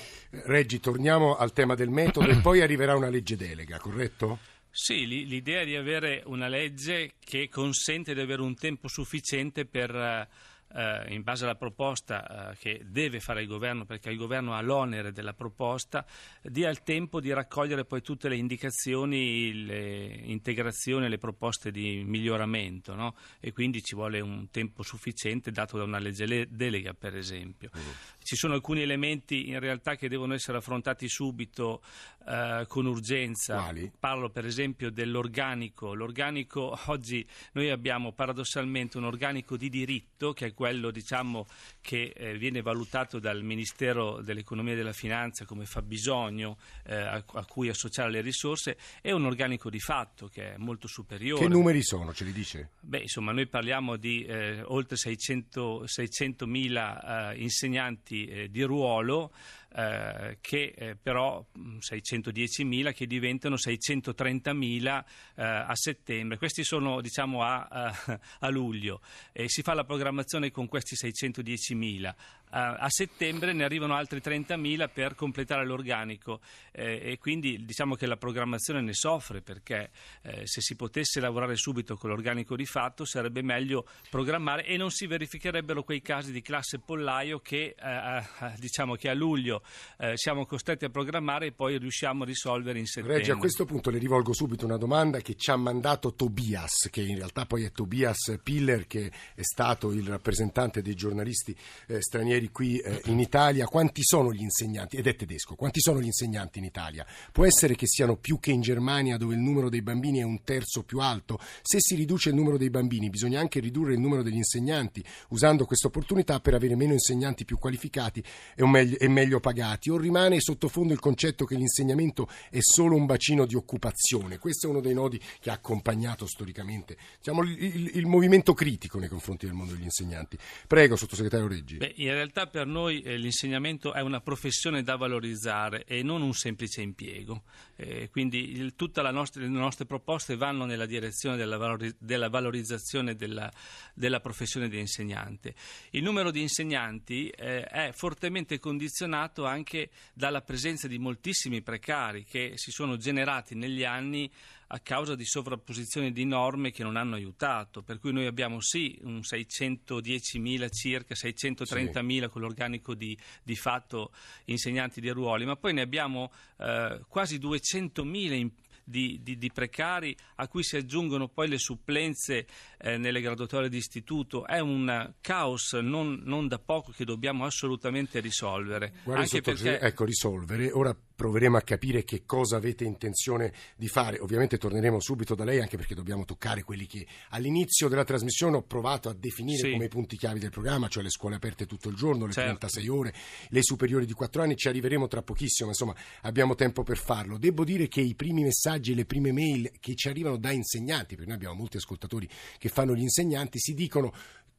Reggi, 0.44 0.80
torniamo 0.80 1.34
al 1.34 1.54
tema 1.54 1.74
del 1.74 1.88
metodo 1.88 2.28
e 2.28 2.36
poi 2.36 2.60
arriverà 2.60 2.94
una 2.94 3.08
legge 3.08 3.36
delega, 3.36 3.78
corretto? 3.78 4.38
Sì, 4.70 5.06
l'idea 5.06 5.64
di 5.64 5.74
avere 5.74 6.22
una 6.26 6.46
legge 6.46 7.14
che 7.18 7.48
consente 7.48 8.12
di 8.12 8.20
avere 8.20 8.42
un 8.42 8.54
tempo 8.54 8.86
sufficiente 8.86 9.64
per 9.64 10.28
eh, 10.74 11.12
in 11.14 11.22
base 11.22 11.44
alla 11.44 11.54
proposta 11.54 12.50
eh, 12.50 12.56
che 12.56 12.82
deve 12.84 13.20
fare 13.20 13.42
il 13.42 13.48
governo, 13.48 13.84
perché 13.84 14.10
il 14.10 14.16
governo 14.16 14.54
ha 14.54 14.60
l'onere 14.60 15.12
della 15.12 15.32
proposta, 15.32 16.04
dia 16.42 16.68
il 16.68 16.82
tempo 16.82 17.20
di 17.20 17.32
raccogliere 17.32 17.84
poi 17.84 18.02
tutte 18.02 18.28
le 18.28 18.36
indicazioni, 18.36 19.64
le 19.64 20.20
integrazioni, 20.24 21.08
le 21.08 21.18
proposte 21.18 21.70
di 21.70 22.02
miglioramento 22.04 22.94
no? 22.94 23.14
e 23.40 23.52
quindi 23.52 23.82
ci 23.82 23.94
vuole 23.94 24.20
un 24.20 24.50
tempo 24.50 24.82
sufficiente 24.82 25.50
dato 25.50 25.76
da 25.76 25.84
una 25.84 25.98
legge 25.98 26.46
delega 26.50 26.94
per 26.94 27.16
esempio. 27.16 27.70
Uh-huh. 27.72 27.80
Ci 28.22 28.36
sono 28.36 28.54
alcuni 28.54 28.82
elementi 28.82 29.48
in 29.48 29.58
realtà 29.58 29.96
che 29.96 30.08
devono 30.08 30.34
essere 30.34 30.58
affrontati 30.58 31.08
subito 31.08 31.82
eh, 32.26 32.64
con 32.68 32.86
urgenza. 32.86 33.56
Quali? 33.56 33.90
Parlo 33.98 34.30
per 34.30 34.44
esempio 34.44 34.90
dell'organico. 34.90 35.94
L'organico 35.94 36.78
oggi 36.86 37.26
noi 37.52 37.70
abbiamo 37.70 38.12
paradossalmente 38.12 38.98
un 38.98 39.04
organico 39.04 39.56
di 39.56 39.68
diritto 39.68 40.32
che 40.32 40.46
è 40.46 40.52
quello 40.60 40.90
diciamo, 40.90 41.46
che 41.80 42.12
eh, 42.14 42.36
viene 42.36 42.60
valutato 42.60 43.18
dal 43.18 43.42
Ministero 43.42 44.20
dell'Economia 44.20 44.74
e 44.74 44.76
della 44.76 44.92
Finanza 44.92 45.46
come 45.46 45.64
fabbisogno 45.64 46.58
eh, 46.84 46.96
a, 46.96 47.24
a, 47.26 47.44
cui 47.46 47.70
associare 47.70 48.10
le 48.10 48.20
risorse 48.20 48.76
e 49.00 49.10
un 49.10 49.24
organico 49.24 49.70
di 49.70 49.80
fatto 49.80 50.26
che 50.26 50.52
è 50.52 50.56
molto 50.58 50.86
superiore. 50.86 51.40
Che 51.40 51.48
numeri 51.48 51.82
sono, 51.82 52.12
ce 52.12 52.24
li 52.24 52.32
dice? 52.32 52.72
Beh, 52.80 52.98
insomma, 52.98 53.32
noi 53.32 53.46
parliamo 53.46 53.96
di 53.96 54.22
eh, 54.26 54.60
oltre 54.66 54.96
600, 54.98 55.84
600.000 55.84 57.30
eh, 57.30 57.40
insegnanti 57.40 58.26
eh, 58.26 58.50
di 58.50 58.62
ruolo 58.62 59.32
eh, 59.74 60.38
che 60.40 60.74
eh, 60.76 60.96
però 60.96 61.44
610.000 61.54 62.64
mm, 62.64 62.88
che 62.88 63.06
diventano 63.06 63.54
630.000 63.54 65.04
eh, 65.36 65.44
a 65.44 65.74
settembre. 65.74 66.38
Questi 66.38 66.64
sono 66.64 67.00
diciamo 67.00 67.42
a, 67.42 67.68
a, 67.70 67.94
a 68.40 68.48
luglio 68.48 69.00
e 69.32 69.48
si 69.48 69.62
fa 69.62 69.74
la 69.74 69.84
programmazione 69.84 70.50
con 70.50 70.66
questi 70.66 70.94
610.000 70.94 72.14
a 72.50 72.88
settembre 72.88 73.52
ne 73.52 73.64
arrivano 73.64 73.94
altri 73.94 74.20
30.000 74.20 74.88
per 74.92 75.14
completare 75.14 75.64
l'organico 75.64 76.40
eh, 76.72 77.00
e 77.02 77.18
quindi 77.18 77.64
diciamo 77.64 77.94
che 77.94 78.06
la 78.06 78.16
programmazione 78.16 78.80
ne 78.80 78.92
soffre 78.92 79.40
perché 79.40 79.90
eh, 80.22 80.46
se 80.46 80.60
si 80.60 80.74
potesse 80.74 81.20
lavorare 81.20 81.56
subito 81.56 81.96
con 81.96 82.10
l'organico 82.10 82.56
di 82.56 82.66
fatto 82.66 83.04
sarebbe 83.04 83.42
meglio 83.42 83.86
programmare 84.08 84.64
e 84.64 84.76
non 84.76 84.90
si 84.90 85.06
verificherebbero 85.06 85.82
quei 85.82 86.00
casi 86.00 86.32
di 86.32 86.42
classe 86.42 86.78
pollaio 86.78 87.38
che, 87.40 87.74
eh, 87.78 88.22
diciamo 88.58 88.94
che 88.94 89.08
a 89.08 89.14
luglio 89.14 89.62
eh, 89.98 90.16
siamo 90.16 90.46
costretti 90.46 90.84
a 90.84 90.90
programmare 90.90 91.46
e 91.46 91.52
poi 91.52 91.78
riusciamo 91.78 92.22
a 92.24 92.26
risolvere 92.26 92.78
in 92.78 92.86
settembre. 92.86 93.18
Reggi, 93.18 93.30
a 93.30 93.36
questo 93.36 93.64
punto 93.64 93.90
le 93.90 93.98
rivolgo 93.98 94.32
subito 94.32 94.64
una 94.64 94.76
domanda 94.76 95.20
che 95.20 95.36
ci 95.36 95.50
ha 95.50 95.56
mandato 95.56 96.14
Tobias, 96.14 96.88
che 96.90 97.02
in 97.02 97.16
realtà 97.16 97.46
poi 97.46 97.64
è 97.64 97.70
Tobias 97.70 98.38
Piller 98.42 98.86
che 98.86 99.10
è 99.34 99.42
stato 99.42 99.92
il 99.92 100.06
rappresentante 100.06 100.82
dei 100.82 100.94
giornalisti 100.94 101.56
eh, 101.86 102.00
stranieri 102.00 102.39
ieri 102.40 102.50
qui 102.50 102.78
eh, 102.78 103.02
in 103.06 103.20
Italia, 103.20 103.66
quanti 103.66 104.02
sono 104.02 104.32
gli 104.32 104.40
insegnanti, 104.40 104.96
ed 104.96 105.06
è 105.06 105.14
tedesco, 105.14 105.54
quanti 105.54 105.80
sono 105.80 106.00
gli 106.00 106.06
insegnanti 106.06 106.58
in 106.58 106.64
Italia? 106.64 107.06
Può 107.30 107.44
essere 107.44 107.76
che 107.76 107.86
siano 107.86 108.16
più 108.16 108.40
che 108.40 108.50
in 108.50 108.62
Germania 108.62 109.18
dove 109.18 109.34
il 109.34 109.40
numero 109.40 109.68
dei 109.68 109.82
bambini 109.82 110.20
è 110.20 110.22
un 110.22 110.42
terzo 110.42 110.82
più 110.82 111.00
alto? 111.00 111.38
Se 111.62 111.78
si 111.80 111.94
riduce 111.94 112.30
il 112.30 112.34
numero 112.34 112.56
dei 112.56 112.70
bambini 112.70 113.10
bisogna 113.10 113.40
anche 113.40 113.60
ridurre 113.60 113.92
il 113.92 114.00
numero 114.00 114.22
degli 114.22 114.36
insegnanti 114.36 115.04
usando 115.28 115.66
questa 115.66 115.88
opportunità 115.88 116.40
per 116.40 116.54
avere 116.54 116.74
meno 116.74 116.92
insegnanti 116.92 117.44
più 117.44 117.58
qualificati 117.58 118.22
e 118.54 118.66
meglio, 118.66 118.98
e 118.98 119.08
meglio 119.08 119.40
pagati 119.40 119.90
o 119.90 119.98
rimane 119.98 120.40
sottofondo 120.40 120.92
il 120.92 121.00
concetto 121.00 121.44
che 121.44 121.56
l'insegnamento 121.56 122.28
è 122.48 122.60
solo 122.60 122.96
un 122.96 123.06
bacino 123.06 123.44
di 123.44 123.54
occupazione? 123.54 124.38
Questo 124.38 124.66
è 124.66 124.70
uno 124.70 124.80
dei 124.80 124.94
nodi 124.94 125.20
che 125.40 125.50
ha 125.50 125.54
accompagnato 125.54 126.26
storicamente 126.26 126.96
diciamo, 127.18 127.42
il, 127.42 127.62
il, 127.62 127.90
il 127.94 128.06
movimento 128.06 128.54
critico 128.54 128.98
nei 128.98 129.08
confronti 129.08 129.46
del 129.46 129.54
mondo 129.54 129.74
degli 129.74 129.84
insegnanti. 129.84 130.38
Prego, 130.66 130.96
sottosegretario 130.96 131.48
Reggi. 131.48 131.76
Beh, 131.76 131.94
in 131.96 132.08
realtà 132.32 132.46
per 132.46 132.66
noi 132.66 133.02
eh, 133.02 133.16
l'insegnamento 133.16 133.92
è 133.92 134.00
una 134.00 134.20
professione 134.20 134.82
da 134.82 134.96
valorizzare 134.96 135.84
e 135.84 136.02
non 136.02 136.22
un 136.22 136.32
semplice 136.32 136.80
impiego. 136.80 137.42
Eh, 137.76 138.08
quindi 138.10 138.72
tutte 138.76 139.02
le 139.02 139.10
nostre 139.10 139.86
proposte 139.86 140.36
vanno 140.36 140.64
nella 140.64 140.86
direzione 140.86 141.36
della, 141.36 141.56
valori, 141.56 141.92
della 141.98 142.28
valorizzazione 142.28 143.16
della, 143.16 143.50
della, 143.94 144.20
professione 144.20 144.68
di 144.68 144.78
insegnante. 144.78 145.54
Il 145.90 146.02
numero 146.02 146.30
di 146.30 146.40
insegnanti 146.40 147.28
eh, 147.28 147.64
è 147.64 147.90
fortemente 147.92 148.58
condizionato 148.58 149.44
anche 149.44 149.90
dalla 150.14 150.40
presenza 150.40 150.86
di 150.86 150.98
moltissimi 150.98 151.62
precari 151.62 152.24
che 152.24 152.52
si 152.54 152.70
sono 152.70 152.96
generati 152.96 153.54
negli 153.54 153.84
anni 153.84 154.30
a 154.72 154.78
causa 154.80 155.14
di 155.14 155.24
sovrapposizioni 155.24 156.12
di 156.12 156.24
norme 156.24 156.70
che 156.70 156.82
non 156.82 156.96
hanno 156.96 157.16
aiutato, 157.16 157.82
per 157.82 157.98
cui 157.98 158.12
noi 158.12 158.26
abbiamo 158.26 158.60
sì 158.60 158.98
un 159.02 159.18
610.000 159.20 160.70
circa, 160.72 161.14
630.000 161.14 162.22
sì. 162.22 162.28
con 162.28 162.40
l'organico 162.40 162.94
di, 162.94 163.16
di, 163.42 163.56
fatto 163.56 164.12
insegnanti 164.44 165.00
di 165.00 165.10
ruoli, 165.10 165.44
ma 165.44 165.56
poi 165.56 165.72
ne 165.72 165.82
abbiamo 165.82 166.30
eh, 166.58 167.00
quasi 167.08 167.38
200.000 167.38 168.32
in 168.32 168.50
di, 168.82 169.20
di, 169.22 169.38
di, 169.38 169.52
precari 169.52 170.16
a 170.36 170.48
cui 170.48 170.64
si 170.64 170.76
aggiungono 170.76 171.28
poi 171.28 171.48
le 171.48 171.58
supplenze 171.58 172.46
eh, 172.78 172.96
nelle 172.96 173.20
graduatorie 173.20 173.68
di 173.68 173.76
istituto. 173.76 174.44
È 174.44 174.58
un 174.58 175.12
caos 175.20 175.74
non, 175.74 176.22
non 176.24 176.48
da 176.48 176.58
poco 176.58 176.90
che 176.90 177.04
dobbiamo 177.04 177.44
assolutamente 177.44 178.18
risolvere. 178.18 178.94
Guardi, 179.04 179.40
perché... 179.40 179.78
Ecco, 179.78 180.04
risolvere. 180.04 180.72
Ora 180.72 180.96
proveremo 181.20 181.58
a 181.58 181.60
capire 181.60 182.02
che 182.02 182.22
cosa 182.24 182.56
avete 182.56 182.84
intenzione 182.84 183.52
di 183.76 183.88
fare. 183.88 184.18
Ovviamente 184.20 184.56
torneremo 184.56 184.98
subito 185.02 185.34
da 185.34 185.44
lei 185.44 185.60
anche 185.60 185.76
perché 185.76 185.94
dobbiamo 185.94 186.24
toccare 186.24 186.62
quelli 186.62 186.86
che 186.86 187.06
all'inizio 187.28 187.88
della 187.88 188.04
trasmissione 188.04 188.56
ho 188.56 188.62
provato 188.62 189.10
a 189.10 189.12
definire 189.12 189.58
Sì. 189.66 189.70
come 189.72 189.84
i 189.84 189.88
punti 189.88 190.16
chiavi 190.16 190.38
del 190.38 190.48
programma, 190.48 190.88
cioè 190.88 191.02
le 191.02 191.10
scuole 191.10 191.34
aperte 191.34 191.66
tutto 191.66 191.90
il 191.90 191.94
giorno, 191.94 192.24
le 192.24 192.32
Certo. 192.32 192.56
36 192.56 192.88
ore, 192.88 193.14
le 193.50 193.62
superiori 193.62 194.06
di 194.06 194.14
4 194.14 194.40
anni, 194.40 194.56
ci 194.56 194.68
arriveremo 194.68 195.08
tra 195.08 195.20
pochissimo, 195.22 195.68
ma 195.68 195.72
insomma 195.72 195.94
abbiamo 196.22 196.54
tempo 196.54 196.82
per 196.84 196.96
farlo. 196.96 197.36
Devo 197.36 197.64
dire 197.64 197.86
che 197.88 198.00
i 198.00 198.14
primi 198.14 198.42
messaggi 198.42 198.92
e 198.92 198.94
le 198.94 199.04
prime 199.04 199.30
mail 199.30 199.72
che 199.78 199.94
ci 199.96 200.08
arrivano 200.08 200.38
da 200.38 200.52
insegnanti, 200.52 201.16
perché 201.16 201.26
noi 201.26 201.34
abbiamo 201.36 201.54
molti 201.54 201.76
ascoltatori 201.76 202.26
che 202.56 202.70
fanno 202.70 202.94
gli 202.94 203.02
insegnanti, 203.02 203.58
si 203.58 203.74
dicono 203.74 204.10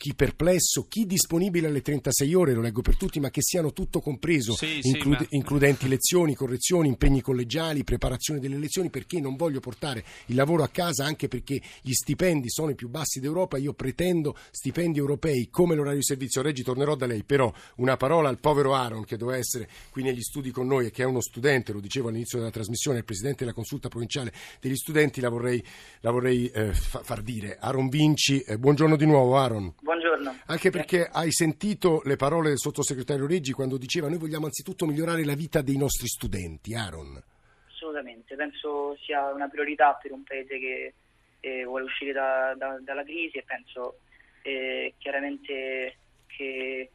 chi 0.02 0.16
perplesso, 0.16 0.88
chi 0.88 1.06
disponibile 1.06 1.68
alle 1.68 1.84
36 1.84 2.34
ore, 2.34 2.54
lo 2.56 2.62
leggo 2.62 2.82
per 2.82 2.98
tutti, 2.98 3.20
ma 3.20 3.30
che 3.30 3.44
siano 3.44 3.72
tutto 3.72 4.00
compreso, 4.00 4.54
Sì, 4.56 4.80
sì, 4.82 4.88
include- 4.96 5.18
ma- 5.20 5.28
includenti 5.30 5.88
lezioni, 5.88 6.34
correzioni, 6.34 6.88
impegni 6.88 7.22
collegiali, 7.22 7.84
preparazione 7.84 8.40
delle 8.40 8.58
lezioni, 8.58 8.90
perché 8.90 9.20
non 9.20 9.36
voglio 9.36 9.60
portare 9.60 10.04
il 10.26 10.36
lavoro 10.36 10.64
a 10.64 10.70
casa, 10.70 11.06
anche 11.06 11.28
perché 11.28 11.62
gli 11.84 11.92
stipendi 11.92 12.50
sono 12.50 12.72
i 12.72 12.76
più 12.76 12.90
bassi 12.90 13.20
d'Europa, 13.20 13.60
io 13.60 13.74
pretendo 13.74 14.36
stipendi 14.50 14.98
europei 14.98 15.50
come 15.52 15.76
l'orario 15.76 16.00
di 16.00 16.04
servizio. 16.04 16.42
Reggi, 16.42 16.64
tornerò 16.64 16.96
da 16.96 17.06
lei, 17.06 17.24
però 17.24 17.54
una 17.76 17.96
parola 17.96 18.28
al 18.28 18.40
povero 18.40 18.74
Aaron 18.74 19.06
che 19.06 19.18
doveva 19.18 19.38
essere 19.38 19.70
qui 19.92 20.02
negli 20.02 20.22
studi 20.22 20.50
con 20.50 20.66
noi 20.66 20.88
e 20.88 20.90
che 20.90 21.04
è 21.04 21.06
uno 21.06 21.22
studente, 21.22 21.74
lo 21.74 21.80
dicevo 21.80 22.08
all'inizio 22.10 22.40
della 22.40 22.50
trasmissione, 22.50 22.98
il 22.98 23.06
presidente 23.06 23.44
della 23.44 23.54
consulta 23.54 23.88
provinciale 23.88 24.34
degli 24.60 24.76
studenti, 24.76 25.22
la 25.22 25.30
vorrei, 25.30 25.64
la 26.00 26.10
vorrei 26.10 26.48
eh, 26.48 26.74
fa- 26.74 27.04
far 27.04 27.22
dire. 27.22 27.60
Aaron 27.60 27.88
Vinci, 27.88 28.40
eh, 28.42 28.58
buongiorno 28.58 28.96
di 28.96 29.06
nuovo 29.06 29.38
Aaron. 29.38 29.76
Buongiorno. 29.92 30.38
Anche 30.46 30.70
perché 30.70 31.10
hai 31.12 31.34
sentito 31.34 32.00
le 32.06 32.16
parole 32.16 32.48
del 32.48 32.58
sottosegretario 32.58 33.28
Reggi 33.28 33.52
quando 33.52 33.76
diceva 33.78 34.08
noi 34.08 34.20
vogliamo 34.20 34.46
anzitutto 34.46 34.86
migliorare 34.86 35.26
la 35.26 35.34
vita 35.36 35.62
dei 35.62 35.76
nostri 35.76 36.08
studenti, 36.08 36.74
Aaron. 36.74 37.22
Assolutamente, 37.68 38.36
penso 38.36 38.96
sia 39.02 39.34
una 39.34 39.50
priorità 39.50 40.00
per 40.02 40.14
un 40.14 40.24
paese 40.24 40.58
che 40.60 40.94
eh, 41.42 41.66
vuole 41.66 41.84
uscire 41.84 42.14
da- 42.14 42.54
da- 42.56 42.80
dalla 42.82 43.04
crisi 43.04 43.38
e 43.38 43.44
penso 43.46 44.00
eh, 44.44 44.94
chiaramente 44.98 45.98
che 46.28 46.90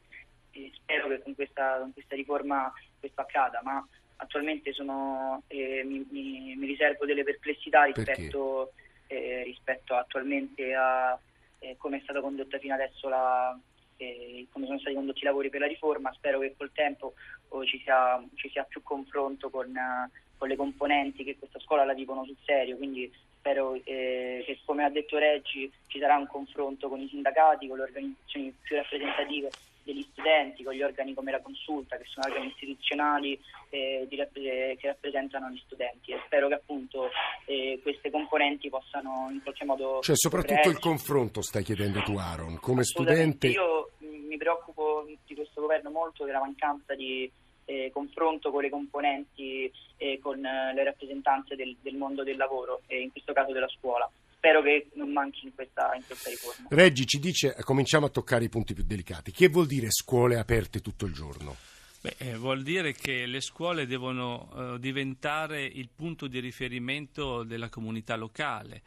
eh, 0.49 0.71
spero 0.73 1.07
che 1.09 1.21
con 1.21 1.35
questa, 1.35 1.77
con 1.77 1.93
questa 1.93 2.15
riforma 2.15 2.73
questo 2.99 3.21
accada, 3.21 3.61
ma 3.63 3.87
attualmente 4.15 4.73
sono, 4.73 5.43
eh, 5.49 5.83
mi, 5.85 6.03
mi- 6.09 6.55
mi 6.55 6.65
riservo 6.65 7.05
delle 7.05 7.23
perplessità 7.23 7.83
rispetto, 7.83 8.71
eh, 9.05 9.43
rispetto 9.43 9.93
attualmente 9.93 10.73
a 10.73 11.15
eh, 11.59 11.75
come 11.77 11.97
è 11.97 12.01
stata 12.01 12.21
condotta 12.21 12.59
fino 12.59 12.73
adesso 12.73 13.09
la, 13.09 13.57
eh, 13.97 14.47
come 14.51 14.65
sono 14.65 14.79
stati 14.79 14.95
condotti 14.95 15.21
i 15.21 15.25
lavori 15.25 15.49
per 15.49 15.61
la 15.61 15.67
riforma. 15.67 16.13
Spero 16.13 16.39
che 16.39 16.55
col 16.57 16.71
tempo 16.73 17.13
oh, 17.49 17.65
ci, 17.65 17.79
sia, 17.79 18.23
ci 18.35 18.49
sia 18.49 18.63
più 18.63 18.81
confronto 18.83 19.49
con, 19.49 19.75
eh, 19.75 20.09
con 20.37 20.47
le 20.47 20.55
componenti 20.55 21.23
che 21.23 21.37
questa 21.37 21.59
scuola 21.59 21.85
la 21.85 21.93
vivono 21.93 22.23
sul 22.25 22.37
serio, 22.43 22.77
quindi 22.77 23.11
spero 23.37 23.75
eh, 23.83 24.43
che 24.45 24.59
come 24.65 24.83
ha 24.83 24.89
detto 24.89 25.17
Reggi 25.17 25.71
ci 25.87 25.99
sarà 25.99 26.17
un 26.17 26.27
confronto 26.27 26.89
con 26.89 26.99
i 26.99 27.07
sindacati, 27.07 27.67
con 27.67 27.77
le 27.77 27.83
organizzazioni 27.83 28.53
più 28.61 28.75
rappresentative 28.75 29.49
degli 29.87 30.05
studenti, 30.11 30.63
con 30.63 30.73
gli 30.73 30.83
organi 30.83 31.13
come 31.13 31.31
la 31.31 31.39
consulta, 31.39 31.95
che 31.97 32.03
sono 32.05 32.27
organi 32.27 32.47
istituzionali 32.47 33.39
eh, 33.69 34.05
di 34.09 34.15
rappre- 34.17 34.75
che 34.77 34.87
rappresentano 34.87 35.49
gli 35.49 35.61
studenti 35.63 36.11
e 36.11 36.19
spero 36.25 36.49
che 36.49 36.55
appunto 36.55 37.09
eh, 37.45 37.79
queste 37.81 38.11
componenti 38.11 38.69
possano 38.69 39.29
in 39.31 39.41
qualche 39.41 39.63
modo... 39.63 39.99
Cioè 40.01 40.17
soprattutto 40.17 40.69
il 40.69 40.75
coprirci. 40.75 40.87
confronto 40.89 41.41
stai 41.41 41.63
chiedendo 41.63 42.01
tu, 42.01 42.17
Aaron, 42.17 42.59
come 42.59 42.83
studente. 42.83 43.47
Io 43.47 43.91
mh, 43.97 44.05
mi 44.27 44.37
preoccupo 44.37 45.07
di 45.25 45.35
questo 45.35 45.61
governo 45.61 45.89
molto 45.89 46.25
della 46.25 46.39
mancanza 46.39 46.93
di 46.93 47.31
eh, 47.65 47.89
confronto 47.93 48.51
con 48.51 48.61
le 48.61 48.69
componenti 48.69 49.71
e 49.95 50.19
con 50.21 50.43
eh, 50.45 50.73
le 50.73 50.83
rappresentanze 50.83 51.55
del, 51.55 51.75
del 51.81 51.95
mondo 51.95 52.23
del 52.23 52.37
lavoro 52.37 52.81
e 52.87 53.01
in 53.01 53.11
questo 53.11 53.31
caso 53.31 53.53
della 53.53 53.69
scuola. 53.69 54.09
Spero 54.37 54.61
che 54.61 54.89
non 54.93 55.11
manchi 55.11 55.45
in 55.45 55.53
questa, 55.53 55.93
in 55.95 56.03
questa 56.05 56.29
riforma. 56.29 56.67
Reggi 56.69 57.05
ci 57.05 57.19
dice, 57.19 57.55
cominciamo 57.61 58.05
a 58.05 58.09
toccare 58.09 58.45
i 58.45 58.49
punti 58.49 58.73
più 58.73 58.83
delicati. 58.83 59.31
Che 59.31 59.47
vuol 59.49 59.65
dire 59.65 59.87
scuole 59.89 60.37
aperte 60.37 60.79
tutto 60.79 61.05
il 61.05 61.13
giorno? 61.13 61.55
Beh, 62.01 62.15
eh, 62.19 62.37
vuol 62.37 62.61
dire 62.61 62.93
che 62.93 63.25
le 63.25 63.41
scuole 63.41 63.87
devono 63.87 64.75
eh, 64.75 64.79
diventare 64.79 65.63
il 65.63 65.89
punto 65.93 66.27
di 66.27 66.39
riferimento 66.39 67.43
della 67.43 67.69
comunità 67.69 68.15
locale, 68.15 68.83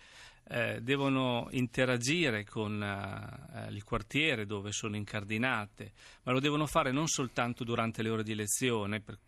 eh, 0.48 0.80
devono 0.80 1.48
interagire 1.50 2.44
con 2.44 2.80
eh, 2.80 3.66
eh, 3.66 3.72
il 3.72 3.82
quartiere 3.82 4.46
dove 4.46 4.70
sono 4.70 4.94
incardinate, 4.94 5.92
ma 6.22 6.32
lo 6.32 6.40
devono 6.40 6.66
fare 6.66 6.92
non 6.92 7.08
soltanto 7.08 7.64
durante 7.64 8.02
le 8.02 8.10
ore 8.10 8.22
di 8.22 8.36
lezione, 8.36 9.00
per- 9.00 9.18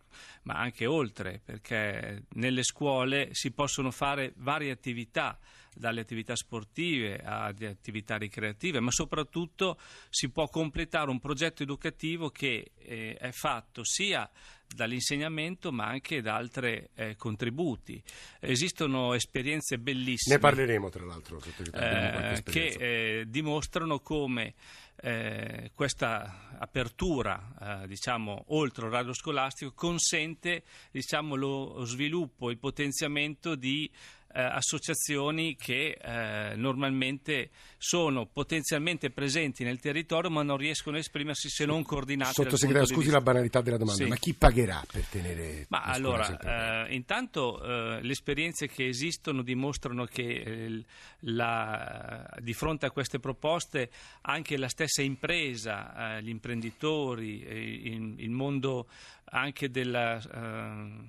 ma 0.42 0.54
anche 0.54 0.86
oltre, 0.86 1.40
perché 1.44 2.24
nelle 2.34 2.62
scuole 2.62 3.30
si 3.32 3.50
possono 3.50 3.90
fare 3.90 4.32
varie 4.36 4.70
attività 4.70 5.38
dalle 5.74 6.00
attività 6.00 6.36
sportive 6.36 7.20
ad 7.22 7.62
attività 7.62 8.16
ricreative, 8.16 8.80
ma 8.80 8.90
soprattutto 8.90 9.78
si 10.10 10.30
può 10.30 10.48
completare 10.48 11.10
un 11.10 11.18
progetto 11.18 11.62
educativo 11.62 12.30
che 12.30 12.72
eh, 12.78 13.14
è 13.14 13.30
fatto 13.30 13.84
sia 13.84 14.28
dall'insegnamento 14.74 15.70
ma 15.70 15.86
anche 15.86 16.22
da 16.22 16.34
altri 16.34 16.88
eh, 16.94 17.16
contributi. 17.16 18.02
Esistono 18.40 19.14
esperienze 19.14 19.78
bellissime 19.78 20.36
Ne 20.36 20.40
parleremo 20.40 20.88
tra 20.88 21.04
l'altro, 21.04 21.40
eh, 21.72 22.42
che 22.42 22.66
eh, 22.78 23.24
dimostrano 23.28 24.00
come 24.00 24.54
eh, 25.02 25.70
questa 25.74 26.56
apertura, 26.58 27.82
eh, 27.82 27.86
diciamo, 27.88 28.44
oltre 28.48 28.86
l'orario 28.86 29.12
scolastico, 29.12 29.72
consente 29.72 30.62
diciamo, 30.90 31.34
lo 31.34 31.84
sviluppo, 31.84 32.50
il 32.50 32.58
potenziamento 32.58 33.54
di 33.54 33.90
eh, 34.34 34.40
associazioni 34.40 35.56
che 35.56 35.98
eh, 36.00 36.54
normalmente 36.56 37.50
sono 37.78 38.26
potenzialmente 38.26 39.10
presenti 39.10 39.64
nel 39.64 39.78
territorio 39.80 40.30
ma 40.30 40.42
non 40.42 40.56
riescono 40.56 40.96
a 40.96 41.00
esprimersi 41.00 41.48
se 41.48 41.64
non 41.64 41.82
coordinate 41.82 42.32
Sottosegretario, 42.32 42.94
scusi 42.94 43.10
la 43.10 43.20
banalità 43.20 43.60
della 43.60 43.76
domanda, 43.76 44.02
Sì. 44.02 44.08
ma 44.08 44.16
chi 44.16 44.34
pagherà 44.34 44.82
per 44.90 45.04
tenere 45.06 45.66
ma 45.68 45.82
allora, 45.82 46.86
eh, 46.86 46.94
intanto 46.94 47.62
eh, 47.62 48.00
le 48.02 48.12
esperienze 48.12 48.68
che 48.68 48.86
esistono 48.86 49.42
dimostrano 49.42 50.04
che 50.06 50.22
eh, 50.22 50.84
la- 51.20 52.28
di 52.40 52.52
fronte 52.54 52.86
a 52.86 52.90
queste 52.90 53.18
proposte 53.18 53.90
anche 54.22 54.56
la 54.56 54.68
stessa 54.68 55.02
impresa, 55.02 56.16
eh, 56.16 56.22
gli 56.22 56.28
imprenditori, 56.28 57.40
il, 57.42 58.14
il 58.18 58.30
mondo 58.30 58.86
anche 59.34 59.70
della, 59.70 60.20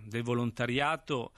del 0.05 0.23
volontariato 0.23 1.31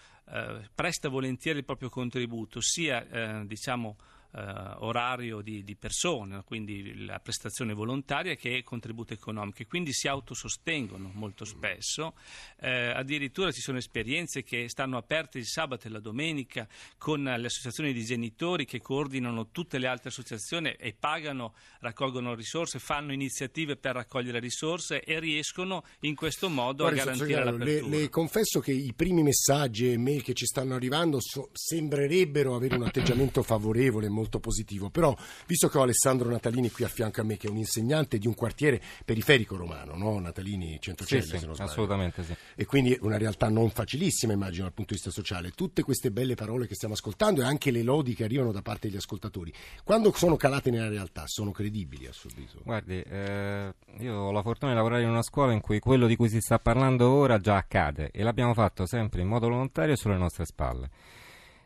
presta 0.74 1.10
volentieri 1.10 1.60
il 1.60 1.66
proprio 1.66 1.90
contributo, 1.90 2.60
sia 2.62 3.08
eh, 3.08 3.46
diciamo 3.46 3.98
eh, 4.36 4.74
orario 4.80 5.42
di, 5.42 5.64
di 5.64 5.76
persone, 5.76 6.44
quindi 6.44 7.06
la 7.06 7.20
prestazione 7.20 7.74
volontaria 7.74 8.36
che 8.36 8.64
contributo 8.64 9.14
economico 9.14 9.62
e 9.62 9.66
quindi 9.66 9.94
si 9.94 10.10
autosostengono 10.10 11.10
molto 11.14 11.46
spesso. 11.46 12.16
Eh, 12.60 12.90
addirittura 12.90 13.52
ci 13.52 13.62
sono 13.62 13.78
esperienze 13.78 14.44
che 14.44 14.68
stanno 14.68 14.98
aperte 14.98 15.38
il 15.38 15.46
sabato 15.46 15.88
e 15.88 15.90
la 15.90 16.00
domenica 16.00 16.68
con 16.98 17.24
le 17.24 17.46
associazioni 17.46 17.94
di 17.94 18.04
genitori 18.04 18.66
che 18.66 18.82
coordinano 18.82 19.52
tutte 19.52 19.78
le 19.78 19.88
altre 19.88 20.10
associazioni 20.10 20.72
e 20.72 20.94
pagano, 20.94 21.54
raccolgono 21.80 22.36
risorse, 22.36 22.80
fanno 22.80 23.14
iniziative 23.14 23.78
per 23.78 23.96
raccogliere 23.96 24.40
risorse 24.40 25.02
e 25.02 25.20
riescono 25.20 25.86
in 26.02 26.16
questo 26.16 26.50
modo 26.50 26.84
Guardi, 26.84 27.00
a 27.00 27.04
garantire 27.06 27.44
le, 27.44 27.52
l'apertura. 27.52 27.98
le 27.98 28.10
confesso 28.10 28.60
che 28.60 28.72
i 28.72 28.94
primi 28.94 29.24
messaggi 29.24 29.92
e 29.92 29.98
mail 29.98 30.24
che 30.24 30.34
ci 30.34 30.46
stanno 30.46 30.76
arrivando 30.76 31.20
so- 31.22 31.50
sembrerebbero 31.54 32.56
avere 32.56 32.76
un 32.76 32.84
atteggiamento 32.84 33.44
favorevole 33.44 34.08
e 34.08 34.10
molto 34.26 34.40
positivo, 34.40 34.90
però 34.90 35.16
visto 35.46 35.70
che 35.70 35.78
ho 35.78 35.84
Alessandro 35.84 36.30
Natalini 36.30 36.72
qui 36.72 36.84
a 36.84 36.88
fianco 36.88 37.22
a 37.22 37.24
me, 37.24 37.38
che 37.38 37.48
è 37.48 37.50
un 37.52 37.58
insegnante 37.58 38.18
di 38.18 38.26
un 38.28 38.34
quartiere 38.34 38.82
periferico 39.06 39.56
romano, 39.56 39.96
no? 39.96 40.20
Natalini 40.20 40.78
Centocelle, 40.82 41.22
Sì, 41.22 41.38
se 41.38 41.46
non 41.46 41.54
sbaglio. 41.54 41.70
assolutamente 41.70 42.24
sì. 42.24 42.36
E 42.56 42.66
quindi 42.66 42.98
una 43.02 43.18
realtà 43.18 43.50
non 43.50 43.70
facilissima, 43.70 44.34
immagino, 44.34 44.64
dal 44.64 44.74
punto 44.74 44.94
di 44.94 45.00
vista 45.00 45.12
sociale. 45.12 45.52
Tutte 45.52 45.84
queste 45.84 46.10
belle 46.12 46.34
parole 46.34 46.66
che 46.68 46.74
stiamo 46.74 46.96
ascoltando 46.96 47.42
e 47.42 47.46
anche 47.46 47.70
le 47.70 47.84
lodi 47.84 48.16
che 48.16 48.24
arrivano 48.24 48.52
da 48.52 48.62
parte 48.64 48.88
degli 48.88 48.98
ascoltatori, 48.98 49.54
quando 49.84 50.12
sono 50.16 50.36
calate 50.36 50.72
nella 50.72 50.90
realtà, 50.90 51.24
sono 51.28 51.52
credibili 51.52 52.08
a 52.08 52.12
suo 52.12 52.30
avviso? 52.32 52.60
Guardi, 52.64 53.00
eh, 53.02 53.74
io 54.00 54.14
ho 54.16 54.32
la 54.32 54.42
fortuna 54.42 54.72
di 54.72 54.78
lavorare 54.78 55.04
in 55.04 55.10
una 55.10 55.22
scuola 55.22 55.52
in 55.52 55.62
cui 55.62 55.80
quello 55.80 56.08
di 56.08 56.16
cui 56.16 56.30
si 56.30 56.40
sta 56.40 56.58
parlando 56.58 57.10
ora 57.12 57.38
già 57.38 57.58
accade 57.58 58.10
e 58.12 58.24
l'abbiamo 58.24 58.54
fatto 58.56 58.88
sempre 58.88 59.22
in 59.22 59.28
modo 59.28 59.48
volontario 59.50 59.96
sulle 59.96 60.18
nostre 60.18 60.46
spalle. 60.46 60.90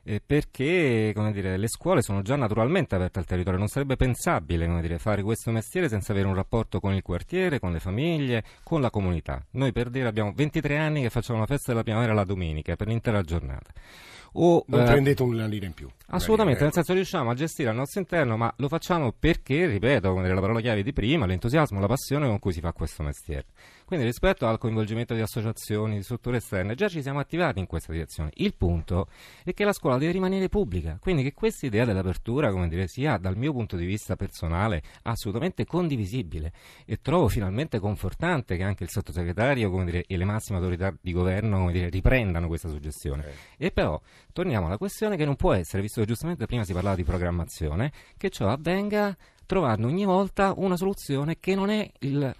Eh, 0.03 0.21
perché 0.25 1.11
come 1.13 1.31
dire, 1.31 1.57
le 1.57 1.67
scuole 1.67 2.01
sono 2.01 2.21
già 2.21 2.35
naturalmente 2.35 2.95
aperte 2.95 3.19
al 3.19 3.25
territorio, 3.25 3.59
non 3.59 3.67
sarebbe 3.67 3.95
pensabile 3.95 4.65
come 4.65 4.81
dire, 4.81 4.97
fare 4.97 5.21
questo 5.21 5.51
mestiere 5.51 5.89
senza 5.89 6.13
avere 6.13 6.27
un 6.27 6.35
rapporto 6.35 6.79
con 6.79 6.93
il 6.93 7.01
quartiere, 7.01 7.59
con 7.59 7.71
le 7.71 7.79
famiglie, 7.79 8.43
con 8.63 8.81
la 8.81 8.89
comunità. 8.89 9.43
Noi 9.51 9.71
per 9.71 9.89
dire 9.89 10.07
abbiamo 10.07 10.31
23 10.33 10.77
anni 10.77 11.01
che 11.01 11.09
facciamo 11.09 11.39
la 11.39 11.45
festa 11.45 11.71
della 11.71 11.83
primavera 11.83 12.13
la 12.13 12.23
domenica 12.23 12.75
per 12.75 12.87
l'intera 12.87 13.21
giornata. 13.21 13.71
O, 14.33 14.63
Non 14.67 14.81
eh, 14.81 14.85
prendete 14.85 15.23
una 15.23 15.47
lira 15.47 15.65
in 15.65 15.73
più. 15.73 15.89
Assolutamente, 16.07 16.63
nel 16.63 16.73
senso 16.73 16.93
riusciamo 16.93 17.29
a 17.29 17.33
gestire 17.33 17.69
al 17.69 17.75
nostro 17.75 17.99
interno, 17.99 18.37
ma 18.37 18.53
lo 18.57 18.67
facciamo 18.67 19.11
perché, 19.17 19.65
ripeto, 19.65 20.09
come 20.09 20.23
dire, 20.23 20.35
la 20.35 20.41
parola 20.41 20.61
chiave 20.61 20.83
di 20.83 20.93
prima, 20.93 21.25
l'entusiasmo, 21.25 21.79
la 21.79 21.87
passione 21.87 22.27
con 22.27 22.39
cui 22.39 22.53
si 22.53 22.59
fa 22.59 22.71
questo 22.73 23.01
mestiere. 23.03 23.45
Quindi 23.89 24.05
rispetto 24.05 24.45
al 24.45 24.59
coinvolgimento 24.59 25.15
di 25.15 25.21
associazioni, 25.21 25.95
di 25.95 26.03
strutture 26.03 26.37
esterne, 26.37 26.75
già 26.75 26.87
ci 26.87 27.01
siamo 27.01 27.17
attivati 27.17 27.57
in 27.57 27.65
questa 27.65 27.91
direzione. 27.91 28.29
Il 28.35 28.53
punto 28.53 29.07
è 29.43 29.51
che 29.51 29.63
la 29.63 29.73
scuola 29.73 29.97
deve 29.97 30.11
rimanere 30.11 30.47
pubblica, 30.47 30.99
quindi 31.01 31.23
che 31.23 31.33
questa 31.33 31.65
idea 31.65 31.85
dell'apertura, 31.85 32.51
come 32.51 32.67
dire, 32.67 32.87
sia 32.87 33.17
dal 33.17 33.35
mio 33.35 33.51
punto 33.51 33.75
di 33.75 33.87
vista 33.87 34.15
personale 34.15 34.83
assolutamente 35.01 35.65
condivisibile 35.65 36.53
e 36.85 37.01
trovo 37.01 37.29
finalmente 37.29 37.79
confortante 37.79 38.57
che 38.57 38.63
anche 38.63 38.83
il 38.83 38.91
sottosegretario 38.91 39.71
come 39.71 39.85
dire, 39.85 40.03
e 40.05 40.17
le 40.17 40.25
massime 40.25 40.59
autorità 40.59 40.95
di 41.01 41.11
governo 41.11 41.57
come 41.57 41.71
dire, 41.71 41.89
riprendano 41.89 42.45
questa 42.45 42.69
suggestione. 42.69 43.23
Okay. 43.23 43.33
E 43.57 43.71
però 43.71 43.99
torniamo 44.31 44.67
alla 44.67 44.77
questione 44.77 45.17
che 45.17 45.25
non 45.25 45.35
può 45.35 45.53
essere, 45.53 45.81
visto 45.81 45.99
che 45.99 46.05
giustamente 46.05 46.45
prima 46.45 46.63
si 46.63 46.73
parlava 46.73 46.95
di 46.95 47.03
programmazione, 47.03 47.91
che 48.17 48.29
ciò 48.29 48.49
avvenga 48.49 49.17
trovando 49.47 49.87
ogni 49.87 50.05
volta 50.05 50.53
una 50.55 50.77
soluzione 50.77 51.39
che 51.39 51.55
non 51.55 51.71
è 51.71 51.91
il, 52.01 52.31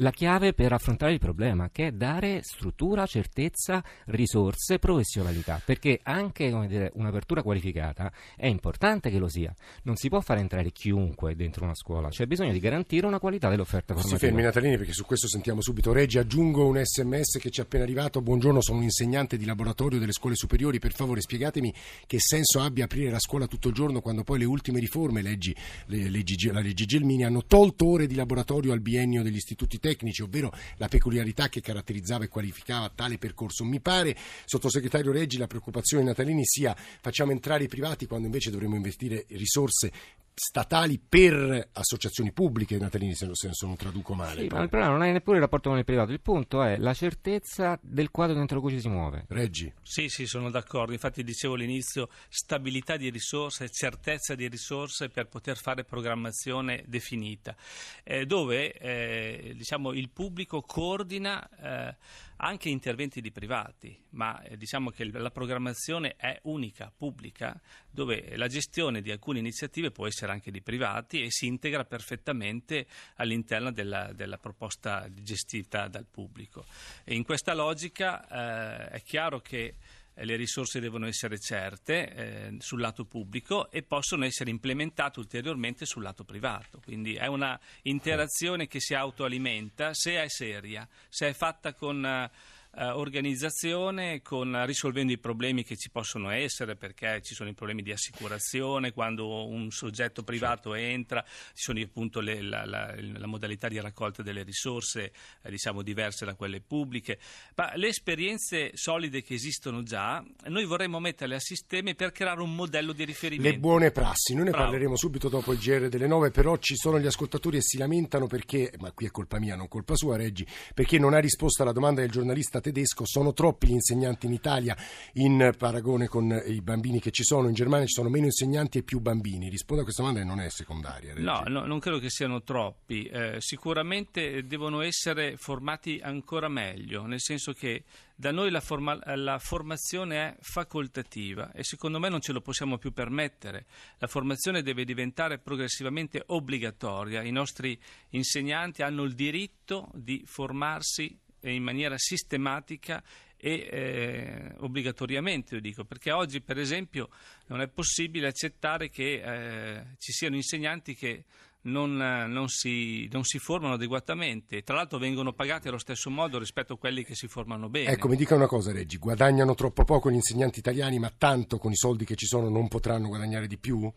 la 0.00 0.10
chiave 0.10 0.52
per 0.52 0.72
affrontare 0.72 1.12
il 1.12 1.18
problema, 1.18 1.70
che 1.70 1.88
è 1.88 1.92
dare 1.92 2.40
struttura, 2.42 3.06
certezza, 3.06 3.82
risorse, 4.06 4.78
professionalità, 4.78 5.60
perché 5.64 6.00
anche 6.02 6.54
dire, 6.66 6.90
un'apertura 6.94 7.42
qualificata 7.42 8.12
è 8.36 8.46
importante 8.46 9.10
che 9.10 9.18
lo 9.18 9.28
sia. 9.28 9.52
Non 9.82 9.96
si 9.96 10.08
può 10.08 10.20
fare 10.20 10.40
entrare 10.40 10.70
chiunque 10.70 11.34
dentro 11.34 11.64
una 11.64 11.74
scuola, 11.74 12.08
c'è 12.08 12.26
bisogno 12.26 12.52
di 12.52 12.60
garantire 12.60 13.06
una 13.06 13.18
qualità 13.18 13.48
dell'offerta 13.48 13.94
formativa. 13.94 14.18
Si 14.18 14.26
fermi 14.26 14.42
Natalini 14.42 14.76
perché 14.76 14.92
su 14.92 15.04
questo 15.04 15.26
sentiamo 15.26 15.60
subito 15.60 15.92
Reggi, 15.92 16.18
aggiungo 16.18 16.66
un 16.66 16.80
sms 16.82 17.38
che 17.38 17.50
ci 17.50 17.60
è 17.60 17.64
appena 17.64 17.84
arrivato, 17.84 18.20
buongiorno 18.20 18.62
sono 18.62 18.78
un 18.78 18.84
insegnante 18.84 19.36
di 19.36 19.44
laboratorio 19.44 19.98
delle 19.98 20.12
scuole 20.12 20.36
superiori, 20.36 20.78
per 20.78 20.92
favore 20.92 21.20
spiegatemi 21.20 21.74
che 22.06 22.20
senso 22.20 22.60
abbia 22.60 22.84
aprire 22.84 23.10
la 23.10 23.18
scuola 23.18 23.46
tutto 23.46 23.68
il 23.68 23.74
giorno 23.74 24.00
quando 24.00 24.22
poi 24.22 24.38
le 24.38 24.44
ultime 24.44 24.78
riforme, 24.78 25.22
leggi, 25.22 25.54
le, 25.86 26.08
leggi, 26.08 26.50
la 26.52 26.60
legge 26.60 26.84
Gelmini, 26.84 27.24
hanno 27.24 27.44
tolto 27.44 27.88
ore 27.88 28.06
di 28.06 28.14
laboratorio 28.14 28.72
al 28.72 28.80
biennio 28.80 29.22
degli 29.22 29.36
istituti 29.36 29.78
tecnici 29.78 29.87
tecnici, 29.88 30.22
ovvero 30.22 30.52
la 30.76 30.88
peculiarità 30.88 31.48
che 31.48 31.62
caratterizzava 31.62 32.24
e 32.24 32.28
qualificava 32.28 32.90
tale 32.94 33.16
percorso. 33.16 33.64
Mi 33.64 33.80
pare, 33.80 34.16
sottosegretario 34.44 35.12
Reggi, 35.12 35.38
la 35.38 35.46
preoccupazione 35.46 36.04
natalini 36.04 36.44
sia 36.44 36.76
facciamo 37.00 37.32
entrare 37.32 37.64
i 37.64 37.68
privati 37.68 38.06
quando 38.06 38.26
invece 38.26 38.50
dovremmo 38.50 38.76
investire 38.76 39.24
risorse 39.28 39.92
statali 40.38 40.98
per 40.98 41.70
associazioni 41.72 42.32
pubbliche, 42.32 42.78
Natalini, 42.78 43.14
se, 43.14 43.28
se 43.32 43.50
non 43.66 43.76
traduco 43.76 44.14
male. 44.14 44.42
Sì, 44.42 44.46
ma 44.46 44.62
il 44.62 44.68
problema 44.68 44.92
non 44.92 45.02
è 45.02 45.12
neppure 45.12 45.36
il 45.36 45.42
rapporto 45.42 45.68
con 45.68 45.78
il 45.78 45.84
privato, 45.84 46.12
il 46.12 46.20
punto 46.20 46.62
è 46.62 46.76
la 46.76 46.94
certezza 46.94 47.78
del 47.82 48.10
quadro 48.10 48.36
dentro 48.36 48.60
cui 48.60 48.70
ci 48.70 48.80
si 48.80 48.88
muove. 48.88 49.26
Reggi. 49.28 49.72
Sì, 49.82 50.08
sì, 50.08 50.26
sono 50.26 50.50
d'accordo. 50.50 50.92
Infatti 50.92 51.22
dicevo 51.24 51.54
all'inizio 51.54 52.08
stabilità 52.28 52.96
di 52.96 53.10
risorse, 53.10 53.68
certezza 53.68 54.34
di 54.34 54.48
risorse 54.48 55.08
per 55.08 55.26
poter 55.26 55.56
fare 55.56 55.84
programmazione 55.84 56.84
definita, 56.86 57.56
eh, 58.04 58.24
dove 58.24 58.72
eh, 58.72 59.54
diciamo, 59.56 59.92
il 59.92 60.10
pubblico 60.10 60.62
coordina 60.62 61.48
eh, 61.48 61.96
anche 62.38 62.68
interventi 62.68 63.20
di 63.20 63.32
privati, 63.32 63.96
ma 64.10 64.40
eh, 64.42 64.56
diciamo 64.56 64.90
che 64.90 65.04
la 65.10 65.30
programmazione 65.30 66.14
è 66.16 66.38
unica, 66.44 66.92
pubblica, 66.94 67.60
dove 67.98 68.36
la 68.36 68.46
gestione 68.46 69.02
di 69.02 69.10
alcune 69.10 69.40
iniziative 69.40 69.90
può 69.90 70.06
essere 70.06 70.30
anche 70.30 70.52
di 70.52 70.62
privati 70.62 71.20
e 71.20 71.32
si 71.32 71.46
integra 71.46 71.84
perfettamente 71.84 72.86
all'interno 73.16 73.72
della, 73.72 74.12
della 74.12 74.38
proposta 74.38 75.08
gestita 75.12 75.88
dal 75.88 76.06
pubblico. 76.08 76.64
E 77.02 77.16
in 77.16 77.24
questa 77.24 77.54
logica 77.54 78.22
eh, 78.28 78.90
è 78.90 79.02
chiaro 79.02 79.40
che 79.40 79.74
eh, 80.14 80.24
le 80.24 80.36
risorse 80.36 80.78
devono 80.78 81.08
essere 81.08 81.40
certe 81.40 82.14
eh, 82.14 82.56
sul 82.60 82.80
lato 82.80 83.04
pubblico 83.04 83.68
e 83.68 83.82
possono 83.82 84.24
essere 84.24 84.50
implementate 84.50 85.18
ulteriormente 85.18 85.84
sul 85.84 86.04
lato 86.04 86.22
privato. 86.22 86.80
Quindi 86.84 87.16
è 87.16 87.26
una 87.26 87.58
interazione 87.82 88.68
che 88.68 88.78
si 88.78 88.94
autoalimenta 88.94 89.92
se 89.92 90.22
è 90.22 90.28
seria, 90.28 90.86
se 91.08 91.30
è 91.30 91.32
fatta 91.32 91.74
con... 91.74 92.04
Eh, 92.06 92.56
eh, 92.78 92.90
organizzazione 92.90 94.22
con, 94.22 94.64
risolvendo 94.64 95.12
i 95.12 95.18
problemi 95.18 95.64
che 95.64 95.76
ci 95.76 95.90
possono 95.90 96.30
essere 96.30 96.76
perché 96.76 97.20
ci 97.22 97.34
sono 97.34 97.48
i 97.48 97.54
problemi 97.54 97.82
di 97.82 97.90
assicurazione 97.90 98.92
quando 98.92 99.46
un 99.48 99.70
soggetto 99.70 100.22
privato 100.22 100.74
certo. 100.74 100.74
entra, 100.74 101.24
ci 101.54 101.62
sono 101.62 101.80
appunto 101.80 102.20
le, 102.20 102.40
la, 102.40 102.64
la, 102.64 102.94
la, 102.96 103.26
modalità 103.26 103.66
di 103.66 103.80
raccolta 103.80 104.22
delle 104.22 104.44
risorse 104.44 105.12
eh, 105.42 105.50
diciamo 105.50 105.82
diverse 105.82 106.24
da 106.24 106.34
quelle 106.34 106.60
pubbliche, 106.60 107.18
ma 107.56 107.74
le 107.74 107.88
esperienze 107.88 108.70
solide 108.74 109.22
che 109.22 109.34
esistono 109.34 109.82
già 109.82 110.24
noi 110.46 110.64
vorremmo 110.64 111.00
metterle 111.00 111.34
a 111.34 111.40
sistema 111.40 111.92
per 111.94 112.12
creare 112.12 112.42
un 112.42 112.54
modello 112.54 112.92
di 112.92 113.04
riferimento. 113.04 113.50
Le 113.50 113.58
buone 113.58 113.90
prassi, 113.90 114.34
noi 114.34 114.44
ne 114.44 114.50
Bravo. 114.50 114.66
parleremo 114.66 114.96
subito 114.96 115.28
dopo 115.28 115.52
il 115.52 115.58
GR 115.58 115.88
delle 115.88 116.06
9, 116.06 116.30
però 116.30 116.56
ci 116.58 116.76
sono 116.76 117.00
gli 117.00 117.06
ascoltatori 117.06 117.56
e 117.56 117.62
si 117.62 117.76
lamentano 117.76 118.26
perché, 118.26 118.72
ma 118.78 118.92
qui 118.92 119.06
è 119.06 119.10
colpa 119.10 119.38
mia, 119.38 119.56
non 119.56 119.66
colpa 119.66 119.96
sua 119.96 120.16
Reggi, 120.16 120.46
perché 120.74 120.98
non 120.98 121.14
ha 121.14 121.18
risposto 121.18 121.62
alla 121.62 121.72
domanda 121.72 122.00
del 122.00 122.10
giornalista 122.10 122.60
tedesco, 122.72 123.04
sono 123.06 123.32
troppi 123.32 123.68
gli 123.68 123.72
insegnanti 123.72 124.26
in 124.26 124.32
Italia 124.32 124.76
in 125.14 125.52
paragone 125.56 126.06
con 126.06 126.42
i 126.46 126.60
bambini 126.60 127.00
che 127.00 127.10
ci 127.10 127.24
sono, 127.24 127.48
in 127.48 127.54
Germania 127.54 127.86
ci 127.86 127.94
sono 127.94 128.08
meno 128.08 128.26
insegnanti 128.26 128.78
e 128.78 128.82
più 128.82 129.00
bambini. 129.00 129.48
Rispondo 129.48 129.82
a 129.82 129.84
questa 129.84 130.02
domanda 130.02 130.22
e 130.22 130.28
non 130.28 130.40
è 130.40 130.48
secondaria. 130.50 131.14
No, 131.16 131.42
no, 131.46 131.66
non 131.66 131.78
credo 131.78 131.98
che 131.98 132.10
siano 132.10 132.42
troppi, 132.42 133.04
eh, 133.04 133.36
sicuramente 133.38 134.46
devono 134.46 134.80
essere 134.80 135.36
formati 135.36 136.00
ancora 136.02 136.48
meglio, 136.48 137.06
nel 137.06 137.20
senso 137.20 137.52
che 137.52 137.84
da 138.20 138.32
noi 138.32 138.50
la, 138.50 138.60
forma- 138.60 138.98
la, 139.14 139.38
formazione 139.38 140.16
è 140.16 140.36
facoltativa 140.40 141.52
e 141.52 141.62
secondo 141.62 142.00
me 142.00 142.08
non 142.08 142.20
ce 142.20 142.32
lo 142.32 142.40
possiamo 142.40 142.76
più 142.76 142.92
permettere. 142.92 143.66
La 143.98 144.08
formazione 144.08 144.62
deve 144.62 144.84
diventare 144.84 145.38
progressivamente 145.38 146.24
obbligatoria. 146.26 147.22
I 147.22 147.30
nostri 147.30 147.80
insegnanti 148.10 148.82
hanno 148.82 149.04
il 149.04 149.14
diritto 149.14 149.88
di 149.94 150.24
formarsi 150.26 151.16
in 151.42 151.62
maniera 151.62 151.94
sistematica 151.96 153.02
e 153.36 153.68
eh, 153.70 154.54
obbligatoriamente, 154.58 155.54
io 155.54 155.60
dico, 155.60 155.84
perché 155.84 156.10
oggi 156.10 156.40
per 156.40 156.58
esempio 156.58 157.08
non 157.46 157.60
è 157.60 157.68
possibile 157.68 158.26
accettare 158.26 158.90
che 158.90 159.22
eh, 159.22 159.84
ci 159.98 160.12
siano 160.12 160.34
insegnanti 160.34 160.94
che 160.94 161.24
non, 161.62 161.96
non, 161.96 162.48
si, 162.48 163.08
non, 163.12 163.24
si, 163.24 163.38
formano 163.38 163.74
adeguatamente. 163.74 164.62
Tra 164.62 164.76
l'altro 164.76 164.98
vengono 164.98 165.32
pagati 165.32 165.68
allo 165.68 165.78
stesso 165.78 166.10
modo 166.10 166.38
rispetto 166.38 166.74
a 166.74 166.78
quelli 166.78 167.04
che 167.04 167.14
si 167.14 167.28
formano 167.28 167.68
bene. 167.68 167.90
Ecco, 167.90 168.08
mi 168.08 168.16
dica 168.16 168.34
una 168.34 168.46
cosa, 168.46 168.72
Reggi, 168.72 168.96
guadagnano 168.96 169.54
troppo 169.54 169.84
poco 169.84 170.10
gli 170.10 170.14
insegnanti 170.14 170.58
italiani, 170.58 170.98
ma 170.98 171.12
tanto 171.16 171.58
con 171.58 171.72
i 171.72 171.76
soldi 171.76 172.04
che 172.04 172.16
ci 172.16 172.26
sono 172.26 172.48
non 172.48 172.68
potranno 172.68 173.08
guadagnare 173.08 173.46
di 173.46 173.58
più? 173.58 173.90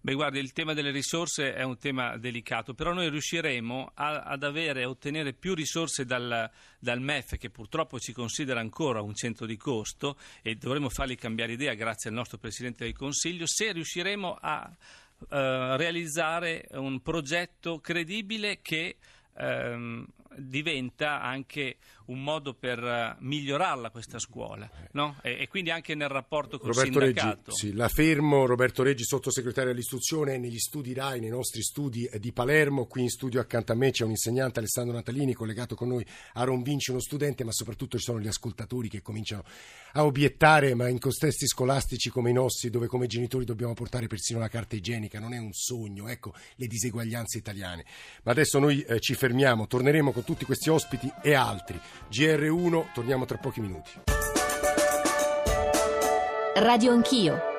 Beh, 0.00 0.14
guardi, 0.14 0.38
il 0.38 0.52
tema 0.52 0.74
delle 0.74 0.92
risorse 0.92 1.54
è 1.54 1.64
un 1.64 1.76
tema 1.76 2.16
delicato, 2.18 2.72
però 2.72 2.92
noi 2.92 3.10
riusciremo 3.10 3.92
a, 3.94 4.20
ad 4.20 4.44
avere, 4.44 4.84
a 4.84 4.88
ottenere 4.88 5.32
più 5.32 5.54
risorse 5.54 6.04
dal, 6.04 6.48
dal, 6.78 7.00
MEF, 7.00 7.36
che 7.36 7.50
purtroppo 7.50 7.98
ci 7.98 8.12
considera 8.12 8.60
ancora 8.60 9.02
un 9.02 9.14
centro 9.14 9.44
di 9.44 9.56
costo, 9.56 10.16
e 10.40 10.54
dovremo 10.54 10.88
fargli 10.88 11.16
cambiare 11.16 11.52
idea 11.52 11.74
grazie 11.74 12.10
al 12.10 12.16
nostro 12.16 12.38
Presidente 12.38 12.84
del 12.84 12.94
Consiglio, 12.94 13.44
se 13.46 13.72
riusciremo 13.72 14.38
a 14.40 14.70
uh, 14.70 15.26
realizzare 15.28 16.68
un 16.74 17.00
progetto 17.00 17.80
credibile 17.80 18.60
che 18.62 18.98
ehm, 19.36 20.06
diventa 20.36 21.20
anche 21.20 21.76
un 22.08 22.22
modo 22.22 22.54
per 22.54 22.82
uh, 22.82 23.22
migliorarla 23.22 23.90
questa 23.90 24.18
scuola 24.18 24.68
no? 24.92 25.16
e, 25.22 25.38
e, 25.40 25.48
quindi 25.48 25.70
anche 25.70 25.94
nel 25.94 26.08
rapporto 26.08 26.58
con 26.58 26.68
Roberto 26.68 26.98
il 26.98 27.04
sindacato. 27.04 27.50
Reggi, 27.50 27.58
sì, 27.58 27.72
la 27.74 27.88
fermo, 27.88 28.46
Roberto 28.46 28.82
Reggi, 28.82 29.04
sottosegretario 29.04 29.72
all'istruzione, 29.72 30.38
negli 30.38 30.58
studi 30.58 30.94
RAI, 30.94 31.20
nei 31.20 31.28
nostri 31.28 31.62
studi 31.62 32.08
di 32.18 32.32
Palermo, 32.32 32.86
qui 32.86 33.02
in 33.02 33.10
studio 33.10 33.40
accanto 33.40 33.72
a 33.72 33.74
me 33.74 33.90
c'è 33.90 34.04
un 34.04 34.10
insegnante 34.10 34.58
Alessandro 34.58 34.94
Natalini 34.94 35.34
collegato 35.34 35.74
con 35.74 35.88
noi, 35.88 36.06
Aaron 36.34 36.62
Vinci, 36.62 36.90
uno 36.90 37.00
studente, 37.00 37.44
ma 37.44 37.52
soprattutto 37.52 37.98
ci 37.98 38.04
sono 38.04 38.20
gli 38.20 38.28
ascoltatori 38.28 38.88
che 38.88 39.02
cominciano 39.02 39.44
a 39.92 40.04
obiettare, 40.04 40.74
ma 40.74 40.88
in 40.88 40.98
contesti 40.98 41.46
scolastici 41.46 42.08
come 42.10 42.30
i 42.30 42.34
nostri, 42.34 42.70
dove 42.70 42.86
come 42.86 43.06
genitori 43.06 43.44
dobbiamo 43.44 43.74
portare 43.74 44.06
persino 44.06 44.38
la 44.38 44.48
carta 44.48 44.76
igienica, 44.76 45.18
non 45.18 45.34
è 45.34 45.38
un 45.38 45.52
sogno, 45.52 46.08
ecco 46.08 46.32
le 46.56 46.66
diseguaglianze 46.66 47.38
italiane. 47.38 47.84
Ma 48.22 48.32
adesso 48.32 48.58
noi 48.58 48.80
eh, 48.82 48.98
ci 49.00 49.14
fermiamo, 49.14 49.66
torneremo 49.66 50.12
con 50.18 50.24
tutti 50.24 50.44
questi 50.44 50.68
ospiti 50.68 51.12
e 51.22 51.34
altri. 51.34 51.80
GR1, 52.10 52.86
torniamo 52.92 53.24
tra 53.24 53.38
pochi 53.38 53.60
minuti. 53.60 53.90
Radio 56.56 56.92
Anch'io. 56.92 57.57